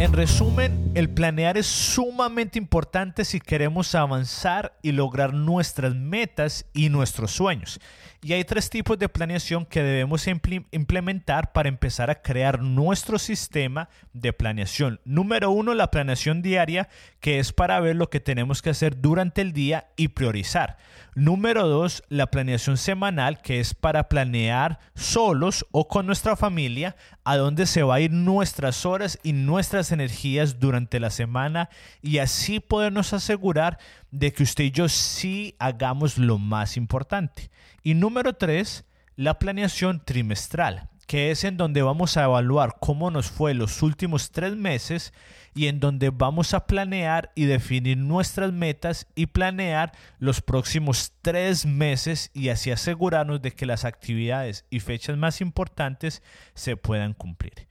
En 0.00 0.14
resumen, 0.14 0.92
el 0.94 1.10
planear 1.10 1.58
es 1.58 1.66
sumamente 1.66 2.58
importante 2.58 3.22
si 3.26 3.38
queremos 3.38 3.94
avanzar 3.94 4.78
y 4.80 4.92
lograr 4.92 5.34
nuestras 5.34 5.94
metas 5.94 6.64
y 6.72 6.88
nuestros 6.88 7.32
sueños. 7.32 7.78
Y 8.22 8.32
hay 8.32 8.44
tres 8.44 8.68
tipos 8.68 8.98
de 8.98 9.08
planeación 9.08 9.64
que 9.64 9.82
debemos 9.82 10.26
implementar 10.26 11.52
para 11.52 11.70
empezar 11.70 12.10
a 12.10 12.20
crear 12.20 12.62
nuestro 12.62 13.18
sistema 13.18 13.88
de 14.14 14.32
planeación. 14.34 15.00
Número 15.04 15.50
uno, 15.50 15.74
la 15.74 15.90
planeación 15.90 16.42
diaria, 16.42 16.88
que 17.20 17.38
es 17.38 17.52
para 17.52 17.80
ver 17.80 17.96
lo 17.96 18.10
que 18.10 18.20
tenemos 18.20 18.60
que 18.60 18.70
hacer 18.70 19.00
durante 19.00 19.40
el 19.40 19.52
día 19.52 19.88
y 19.96 20.08
priorizar. 20.08 20.76
Número 21.14 21.66
dos, 21.66 22.02
la 22.08 22.26
planeación 22.28 22.76
semanal, 22.76 23.40
que 23.40 23.58
es 23.58 23.74
para 23.74 24.08
planear 24.08 24.78
solos 24.94 25.66
o 25.70 25.88
con 25.88 26.06
nuestra 26.06 26.36
familia 26.36 26.96
a 27.24 27.36
dónde 27.36 27.66
se 27.66 27.82
va 27.82 27.96
a 27.96 28.00
ir 28.00 28.12
nuestras 28.12 28.84
horas 28.84 29.18
y 29.22 29.32
nuestras 29.32 29.89
energías 29.92 30.60
durante 30.60 31.00
la 31.00 31.10
semana 31.10 31.70
y 32.02 32.18
así 32.18 32.60
podernos 32.60 33.12
asegurar 33.12 33.78
de 34.10 34.32
que 34.32 34.42
usted 34.42 34.64
y 34.64 34.70
yo 34.70 34.88
sí 34.88 35.54
hagamos 35.58 36.18
lo 36.18 36.38
más 36.38 36.76
importante. 36.76 37.50
Y 37.82 37.94
número 37.94 38.34
tres, 38.34 38.84
la 39.16 39.38
planeación 39.38 40.02
trimestral, 40.04 40.88
que 41.06 41.30
es 41.30 41.44
en 41.44 41.56
donde 41.56 41.82
vamos 41.82 42.16
a 42.16 42.24
evaluar 42.24 42.76
cómo 42.80 43.10
nos 43.10 43.30
fue 43.30 43.54
los 43.54 43.82
últimos 43.82 44.30
tres 44.30 44.56
meses 44.56 45.12
y 45.54 45.66
en 45.66 45.80
donde 45.80 46.10
vamos 46.10 46.54
a 46.54 46.66
planear 46.66 47.32
y 47.34 47.44
definir 47.44 47.98
nuestras 47.98 48.52
metas 48.52 49.06
y 49.14 49.26
planear 49.26 49.92
los 50.18 50.40
próximos 50.40 51.12
tres 51.22 51.66
meses 51.66 52.30
y 52.32 52.50
así 52.50 52.70
asegurarnos 52.70 53.42
de 53.42 53.50
que 53.50 53.66
las 53.66 53.84
actividades 53.84 54.64
y 54.70 54.80
fechas 54.80 55.16
más 55.16 55.40
importantes 55.40 56.22
se 56.54 56.76
puedan 56.76 57.14
cumplir. 57.14 57.68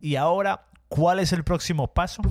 Y 0.00 0.16
ahora, 0.16 0.66
¿cuál 0.88 1.18
es 1.20 1.32
el 1.32 1.44
próximo 1.44 1.92
paso? 1.92 2.22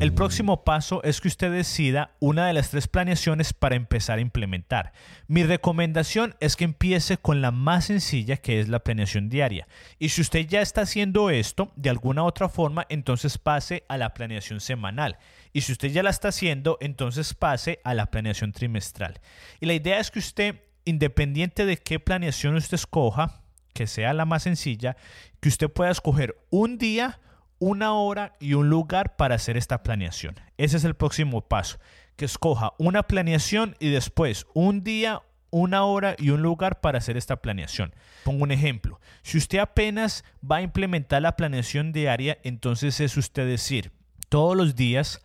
El 0.00 0.14
próximo 0.14 0.62
paso 0.62 1.02
es 1.02 1.20
que 1.20 1.26
usted 1.26 1.50
decida 1.50 2.14
una 2.20 2.46
de 2.46 2.52
las 2.52 2.70
tres 2.70 2.86
planeaciones 2.86 3.52
para 3.52 3.74
empezar 3.74 4.18
a 4.18 4.20
implementar. 4.20 4.92
Mi 5.26 5.42
recomendación 5.42 6.36
es 6.38 6.54
que 6.54 6.62
empiece 6.62 7.16
con 7.16 7.42
la 7.42 7.50
más 7.50 7.86
sencilla 7.86 8.36
que 8.36 8.60
es 8.60 8.68
la 8.68 8.84
planeación 8.84 9.28
diaria. 9.28 9.66
Y 9.98 10.10
si 10.10 10.20
usted 10.20 10.46
ya 10.46 10.60
está 10.60 10.82
haciendo 10.82 11.30
esto 11.30 11.72
de 11.74 11.90
alguna 11.90 12.22
otra 12.22 12.48
forma, 12.48 12.86
entonces 12.88 13.38
pase 13.38 13.82
a 13.88 13.96
la 13.96 14.14
planeación 14.14 14.60
semanal. 14.60 15.18
Y 15.52 15.62
si 15.62 15.72
usted 15.72 15.88
ya 15.88 16.04
la 16.04 16.10
está 16.10 16.28
haciendo, 16.28 16.78
entonces 16.80 17.34
pase 17.34 17.80
a 17.82 17.92
la 17.92 18.06
planeación 18.06 18.52
trimestral. 18.52 19.20
Y 19.58 19.66
la 19.66 19.74
idea 19.74 19.98
es 19.98 20.12
que 20.12 20.20
usted, 20.20 20.62
independiente 20.84 21.66
de 21.66 21.76
qué 21.76 21.98
planeación 21.98 22.54
usted 22.54 22.76
escoja, 22.76 23.42
que 23.78 23.86
sea 23.86 24.12
la 24.12 24.24
más 24.24 24.42
sencilla, 24.42 24.96
que 25.40 25.48
usted 25.48 25.70
pueda 25.70 25.90
escoger 25.90 26.36
un 26.50 26.78
día, 26.78 27.20
una 27.58 27.92
hora 27.94 28.34
y 28.40 28.54
un 28.54 28.68
lugar 28.68 29.16
para 29.16 29.34
hacer 29.34 29.56
esta 29.56 29.82
planeación. 29.82 30.36
Ese 30.56 30.76
es 30.76 30.84
el 30.84 30.94
próximo 30.94 31.42
paso, 31.42 31.78
que 32.16 32.24
escoja 32.24 32.72
una 32.78 33.04
planeación 33.04 33.76
y 33.78 33.90
después 33.90 34.46
un 34.54 34.82
día, 34.82 35.22
una 35.50 35.84
hora 35.84 36.14
y 36.18 36.30
un 36.30 36.42
lugar 36.42 36.80
para 36.80 36.98
hacer 36.98 37.16
esta 37.16 37.36
planeación. 37.36 37.94
Pongo 38.24 38.44
un 38.44 38.50
ejemplo. 38.50 39.00
Si 39.22 39.38
usted 39.38 39.58
apenas 39.58 40.24
va 40.48 40.56
a 40.56 40.62
implementar 40.62 41.22
la 41.22 41.36
planeación 41.36 41.92
diaria, 41.92 42.38
entonces 42.42 43.00
es 43.00 43.16
usted 43.16 43.46
decir, 43.46 43.92
todos 44.28 44.56
los 44.56 44.74
días 44.74 45.22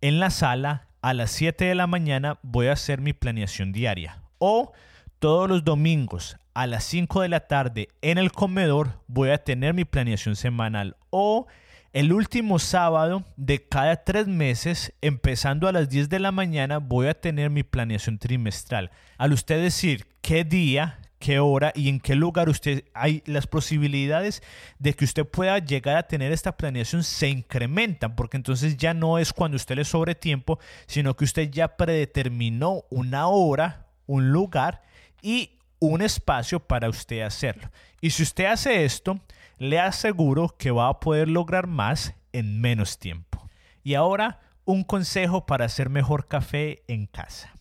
en 0.00 0.20
la 0.20 0.30
sala 0.30 0.88
a 1.00 1.12
las 1.12 1.30
7 1.32 1.64
de 1.64 1.74
la 1.74 1.86
mañana 1.86 2.38
voy 2.42 2.68
a 2.68 2.72
hacer 2.72 3.00
mi 3.00 3.12
planeación 3.12 3.72
diaria. 3.72 4.22
O 4.38 4.72
todos 5.18 5.48
los 5.48 5.64
domingos 5.64 6.36
a 6.54 6.66
las 6.66 6.84
5 6.84 7.22
de 7.22 7.28
la 7.28 7.40
tarde 7.40 7.88
en 8.00 8.16
el 8.16 8.32
comedor 8.32 9.00
voy 9.08 9.30
a 9.30 9.42
tener 9.42 9.74
mi 9.74 9.84
planeación 9.84 10.36
semanal. 10.36 10.96
O 11.10 11.46
el 11.92 12.12
último 12.12 12.58
sábado 12.58 13.24
de 13.36 13.68
cada 13.68 14.02
tres 14.04 14.26
meses, 14.26 14.92
empezando 15.00 15.68
a 15.68 15.72
las 15.72 15.88
10 15.88 16.08
de 16.08 16.18
la 16.20 16.32
mañana, 16.32 16.78
voy 16.78 17.08
a 17.08 17.14
tener 17.14 17.50
mi 17.50 17.62
planeación 17.62 18.18
trimestral. 18.18 18.90
Al 19.18 19.32
usted 19.32 19.62
decir 19.62 20.06
qué 20.20 20.44
día, 20.44 20.98
qué 21.18 21.38
hora 21.38 21.72
y 21.74 21.88
en 21.88 22.00
qué 22.00 22.14
lugar 22.14 22.48
usted 22.48 22.84
hay 22.94 23.22
las 23.26 23.46
posibilidades 23.46 24.42
de 24.78 24.94
que 24.94 25.04
usted 25.04 25.24
pueda 25.24 25.58
llegar 25.58 25.96
a 25.96 26.06
tener 26.06 26.32
esta 26.32 26.56
planeación 26.56 27.02
se 27.02 27.28
incrementan 27.28 28.14
porque 28.14 28.36
entonces 28.36 28.76
ya 28.76 28.92
no 28.92 29.18
es 29.18 29.32
cuando 29.32 29.56
usted 29.56 29.76
le 29.76 29.84
sobre 29.84 30.14
tiempo 30.14 30.58
sino 30.86 31.16
que 31.16 31.24
usted 31.24 31.50
ya 31.50 31.76
predeterminó 31.78 32.82
una 32.90 33.28
hora 33.28 33.86
un 34.06 34.32
lugar 34.32 34.82
y 35.22 35.52
un 35.86 36.02
espacio 36.02 36.60
para 36.60 36.88
usted 36.88 37.22
hacerlo 37.22 37.70
y 38.00 38.10
si 38.10 38.22
usted 38.22 38.46
hace 38.46 38.84
esto 38.84 39.20
le 39.58 39.80
aseguro 39.80 40.54
que 40.58 40.70
va 40.70 40.88
a 40.88 41.00
poder 41.00 41.28
lograr 41.28 41.66
más 41.66 42.14
en 42.32 42.60
menos 42.60 42.98
tiempo. 42.98 43.48
Y 43.82 43.94
ahora, 43.94 44.40
un 44.64 44.82
consejo 44.82 45.46
para 45.46 45.66
hacer 45.66 45.90
mejor 45.90 46.26
café 46.26 46.82
en 46.88 47.06
casa. 47.06 47.52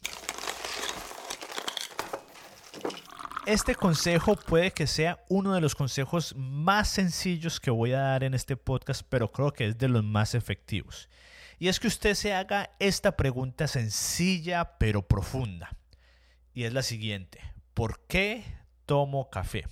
Este 3.46 3.76
consejo 3.76 4.38
puede 4.38 4.72
que 4.72 4.88
sea 4.88 5.20
uno 5.28 5.54
de 5.54 5.60
los 5.60 5.76
consejos 5.76 6.34
más 6.38 6.88
sencillos 6.88 7.60
que 7.60 7.72
voy 7.72 7.92
a 7.92 8.00
dar 8.00 8.24
en 8.24 8.34
este 8.34 8.56
podcast, 8.56 9.06
pero 9.10 9.32
creo 9.32 9.52
que 9.52 9.68
es 9.68 9.78
de 9.78 9.90
los 9.90 10.04
más 10.04 10.34
efectivos. 10.34 11.10
Y 11.60 11.68
es 11.68 11.80
que 11.80 11.88
usted 11.88 12.16
se 12.16 12.34
haga 12.34 12.72
esta 12.80 13.18
pregunta 13.18 13.68
sencilla 13.68 14.78
pero 14.78 15.02
profunda. 15.02 15.76
Y 16.54 16.64
es 16.64 16.74
la 16.74 16.84
siguiente. 16.84 17.53
¿Por 17.74 18.00
qué 18.08 18.44
tomo 18.86 19.30
café? 19.30 19.66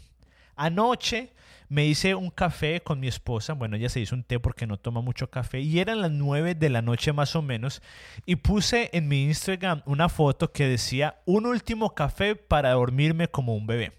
Anoche 0.56 1.34
me 1.70 1.86
hice 1.86 2.16
un 2.16 2.32
café 2.32 2.82
con 2.82 3.00
mi 3.00 3.08
esposa, 3.08 3.54
bueno, 3.54 3.78
ella 3.78 3.90
se 3.90 4.02
hizo 4.02 4.14
un 4.14 4.24
té 4.24 4.40
porque 4.40 4.68
no 4.68 4.78
toma 4.78 5.02
mucho 5.02 5.30
café 5.30 5.62
y 5.62 5.80
eran 5.80 6.02
las 6.02 6.12
9 6.12 6.56
de 6.56 6.70
la 6.70 6.82
noche 6.82 7.14
más 7.14 7.36
o 7.36 7.42
menos 7.42 7.82
y 8.26 8.36
puse 8.36 8.90
en 8.92 9.08
mi 9.08 9.24
Instagram 9.24 9.82
una 9.86 10.10
foto 10.10 10.52
que 10.52 10.68
decía 10.68 11.22
un 11.26 11.46
último 11.46 11.96
café 11.96 12.36
para 12.36 12.72
dormirme 12.72 13.30
como 13.30 13.56
un 13.56 13.68
bebé. 13.68 13.94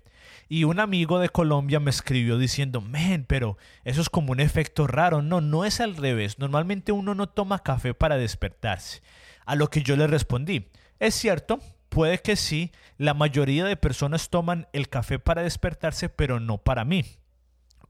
Y 0.49 0.65
un 0.65 0.81
amigo 0.81 1.19
de 1.19 1.31
Colombia 1.31 1.81
me 1.81 1.88
escribió 1.91 2.37
diciendo, 2.37 2.83
men, 2.83 3.25
pero 3.27 3.57
eso 3.85 4.03
es 4.03 4.11
como 4.11 4.33
un 4.33 4.41
efecto 4.41 4.87
raro. 4.87 5.23
No, 5.23 5.41
no 5.41 5.65
es 5.65 5.81
al 5.81 5.97
revés. 5.97 6.38
Normalmente 6.38 6.93
uno 6.93 7.15
no 7.15 7.27
toma 7.27 7.62
café 7.62 7.95
para 7.95 8.19
despertarse. 8.19 9.01
A 9.47 9.55
lo 9.55 9.71
que 9.71 9.83
yo 9.83 9.97
le 9.97 10.07
respondí, 10.07 10.69
es 10.99 11.15
cierto, 11.15 11.59
puede 11.92 12.18
que 12.18 12.37
sí, 12.37 12.72
la 12.98 13.14
mayoría 13.14 13.64
de 13.64 13.76
personas 13.76 14.31
toman 14.31 14.66
el 14.72 14.88
café 14.88 15.18
para 15.18 15.42
despertarse, 15.42 16.09
pero 16.09 16.40
no 16.40 16.59
para 16.59 16.85
mí 16.85 17.05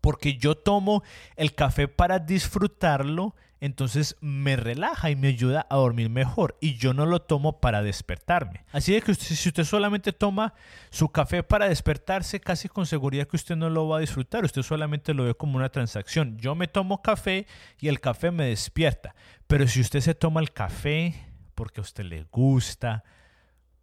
porque 0.00 0.36
yo 0.36 0.56
tomo 0.56 1.04
el 1.36 1.54
café 1.54 1.86
para 1.86 2.18
disfrutarlo 2.18 3.36
entonces 3.62 4.16
me 4.20 4.56
relaja 4.56 5.10
y 5.10 5.14
me 5.14 5.28
ayuda 5.28 5.68
a 5.70 5.76
dormir 5.76 6.10
mejor 6.10 6.58
y 6.60 6.74
yo 6.74 6.94
no 6.94 7.06
lo 7.06 7.22
tomo 7.22 7.60
para 7.60 7.80
despertarme. 7.80 8.64
Así 8.72 9.00
que 9.00 9.14
si 9.14 9.48
usted 9.48 9.62
solamente 9.62 10.12
toma 10.12 10.52
su 10.90 11.10
café 11.10 11.44
para 11.44 11.68
despertarse, 11.68 12.40
casi 12.40 12.68
con 12.68 12.86
seguridad 12.86 13.28
que 13.28 13.36
usted 13.36 13.54
no 13.54 13.70
lo 13.70 13.86
va 13.86 13.98
a 13.98 14.00
disfrutar, 14.00 14.44
usted 14.44 14.62
solamente 14.62 15.14
lo 15.14 15.26
ve 15.26 15.36
como 15.36 15.58
una 15.58 15.68
transacción. 15.68 16.38
Yo 16.38 16.56
me 16.56 16.66
tomo 16.66 17.02
café 17.02 17.46
y 17.78 17.86
el 17.86 18.00
café 18.00 18.32
me 18.32 18.46
despierta, 18.46 19.14
pero 19.46 19.68
si 19.68 19.80
usted 19.80 20.00
se 20.00 20.16
toma 20.16 20.40
el 20.40 20.50
café 20.50 21.14
porque 21.54 21.80
a 21.80 21.82
usted 21.82 22.02
le 22.02 22.24
gusta, 22.32 23.04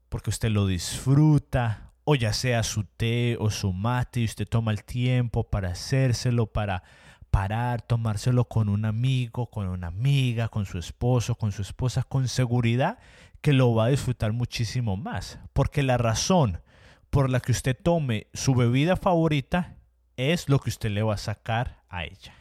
porque 0.10 0.30
usted 0.32 0.50
lo 0.50 0.68
disfruta, 0.68 1.92
o 2.04 2.16
ya 2.16 2.34
sea 2.34 2.64
su 2.64 2.84
té 2.84 3.38
o 3.40 3.52
su 3.52 3.72
mate 3.72 4.22
y 4.22 4.26
usted 4.26 4.48
toma 4.48 4.72
el 4.72 4.84
tiempo 4.84 5.44
para 5.44 5.70
hacérselo, 5.70 6.48
para 6.48 6.84
parar, 7.30 7.84
tomárselo 7.84 8.46
con 8.46 8.68
un 8.70 8.86
amigo, 8.86 9.48
con 9.48 9.68
una 9.68 9.88
amiga, 9.88 10.48
con 10.48 10.66
su 10.66 10.80
esposo, 10.80 11.36
con 11.36 11.52
su 11.52 11.62
esposa, 11.62 12.04
con 12.04 12.28
seguridad 12.28 12.98
que 13.42 13.54
lo 13.54 13.74
va 13.74 13.86
a 13.86 13.90
disfrutar 13.90 14.34
muchísimo 14.34 14.98
más. 14.98 15.40
Porque 15.54 15.84
la 15.84 15.98
razón 15.98 16.62
por 17.10 17.30
la 17.30 17.40
que 17.40 17.52
usted 17.52 17.78
tome 17.82 18.28
su 18.34 18.56
bebida 18.56 18.96
favorita 18.96 19.76
es 20.18 20.50
lo 20.50 20.60
que 20.60 20.70
usted 20.70 20.90
le 20.90 21.04
va 21.04 21.14
a 21.14 21.18
sacar 21.18 21.84
a 21.90 22.04
ella. 22.06 22.34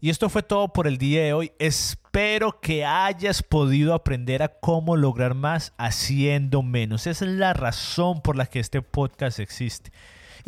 Y 0.00 0.10
esto 0.10 0.28
fue 0.28 0.42
todo 0.42 0.68
por 0.68 0.86
el 0.86 0.98
día 0.98 1.22
de 1.22 1.32
hoy. 1.32 1.52
Espero 1.58 2.60
que 2.60 2.84
hayas 2.84 3.42
podido 3.42 3.94
aprender 3.94 4.42
a 4.42 4.48
cómo 4.48 4.94
lograr 4.96 5.34
más 5.34 5.72
haciendo 5.78 6.62
menos. 6.62 7.06
Esa 7.06 7.24
es 7.24 7.30
la 7.30 7.54
razón 7.54 8.20
por 8.20 8.36
la 8.36 8.46
que 8.46 8.60
este 8.60 8.82
podcast 8.82 9.38
existe. 9.38 9.90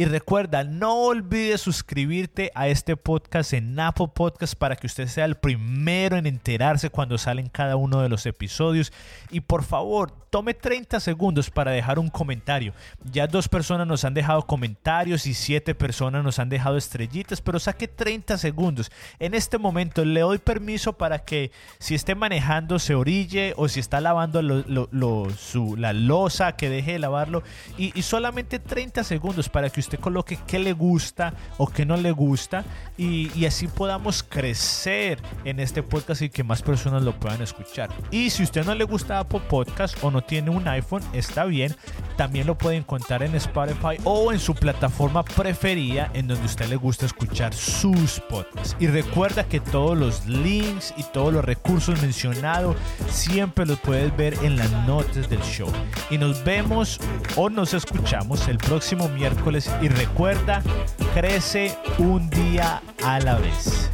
Y 0.01 0.05
recuerda, 0.05 0.63
no 0.63 0.95
olvides 0.95 1.61
suscribirte 1.61 2.53
a 2.55 2.69
este 2.69 2.97
podcast 2.97 3.53
en 3.53 3.81
Apple 3.81 4.07
Podcast 4.15 4.55
para 4.55 4.77
que 4.77 4.87
usted 4.87 5.09
sea 5.09 5.25
el 5.25 5.35
primero 5.35 6.17
en 6.17 6.27
enterarse 6.27 6.89
cuando 6.89 7.19
salen 7.19 7.49
cada 7.49 7.75
uno 7.75 8.01
de 8.01 8.09
los 8.09 8.25
episodios. 8.25 8.93
Y 9.33 9.41
por 9.41 9.65
favor, 9.65 10.13
tome 10.31 10.55
30 10.55 11.01
segundos 11.01 11.51
para 11.51 11.73
dejar 11.73 11.99
un 11.99 12.11
comentario. 12.11 12.75
Ya 13.11 13.27
dos 13.27 13.49
personas 13.49 13.89
nos 13.89 14.05
han 14.05 14.15
dejado 14.15 14.47
comentarios 14.47 15.27
y 15.27 15.35
siete 15.35 15.75
personas 15.75 16.23
nos 16.23 16.39
han 16.39 16.49
dejado 16.49 16.77
estrellitas, 16.77 17.41
pero 17.41 17.59
saque 17.59 17.89
30 17.89 18.39
segundos. 18.39 18.93
En 19.19 19.35
este 19.35 19.59
momento 19.59 20.05
le 20.05 20.21
doy 20.21 20.39
permiso 20.39 20.93
para 20.93 21.19
que 21.19 21.51
si 21.81 21.97
esté 21.97 22.15
manejando 22.15 22.79
se 22.79 22.95
orille 22.95 23.53
o 23.57 23.67
si 23.67 23.81
está 23.81 24.01
lavando 24.01 24.43
la 24.43 25.93
losa, 25.93 26.53
que 26.53 26.71
deje 26.71 26.93
de 26.93 26.99
lavarlo. 27.01 27.43
Y, 27.77 27.99
y 27.99 28.03
solamente 28.03 28.61
30 28.61 29.03
segundos 29.03 29.49
para 29.49 29.71
que 29.71 29.81
usted 29.81 29.88
usted 29.89 30.01
coloque 30.01 30.39
qué 30.47 30.59
le 30.59 30.75
gusta 30.75 31.33
o 31.57 31.67
qué 31.67 31.87
no 31.87 31.97
le 31.97 32.13
gusta 32.13 32.65
y, 32.99 33.47
así 33.47 33.69
podamos 33.69 34.23
crecer 34.23 35.19
en 35.45 35.61
este 35.61 35.83
podcast 35.83 36.21
y 36.21 36.29
que 36.29 36.45
más 36.45 36.61
personas 36.61 37.03
lo 37.03 37.19
puedan 37.19 37.41
escuchar. 37.41 37.89
Y 38.11 38.29
si 38.29 38.43
usted 38.43 38.67
no 38.67 38.75
le 38.75 38.85
gusta 38.85 39.21
Apple 39.21 39.41
Podcast 39.49 39.97
o 40.03 40.11
no 40.11 40.21
tiene 40.21 40.51
un 40.51 40.69
iPhone, 40.69 41.03
está 41.15 41.45
bien. 41.45 41.75
También 42.17 42.47
lo 42.47 42.59
puede 42.59 42.77
encontrar 42.77 43.23
en 43.23 43.35
Spotify 43.37 43.97
o 44.05 44.33
en 44.33 44.41
su 44.41 44.55
plataforma 44.55 45.25
preferida 45.25 46.11
en 46.13 46.27
donde 46.29 46.45
usted 46.45 46.69
le 46.69 46.77
gusta 46.77 47.07
escuchar 47.07 47.55
sus 47.55 48.21
podcasts. 48.29 48.77
Y 48.79 48.89
recuerda 48.89 49.45
que 49.45 49.61
todos 49.61 49.97
los 49.97 50.27
links 50.27 50.93
y 50.99 51.05
todos 51.05 51.33
los 51.33 51.45
recursos 51.45 52.03
mencionados 52.03 52.77
siempre 53.09 53.65
los 53.65 53.79
puedes 53.79 54.15
ver 54.17 54.35
en 54.43 54.57
las 54.57 54.71
notas 54.87 55.31
del 55.31 55.41
show. 55.43 55.71
Y 56.11 56.19
nos 56.19 56.45
vemos 56.45 57.01
o 57.37 57.49
nos 57.49 57.73
escuchamos 57.73 58.49
el 58.49 58.59
próximo 58.59 59.09
miércoles 59.09 59.71
y 59.81 59.89
recuerda, 59.89 60.63
crece 61.15 61.77
un 61.99 62.29
día 62.31 62.83
a 63.05 63.21
la 63.21 63.37
vez. 63.37 63.91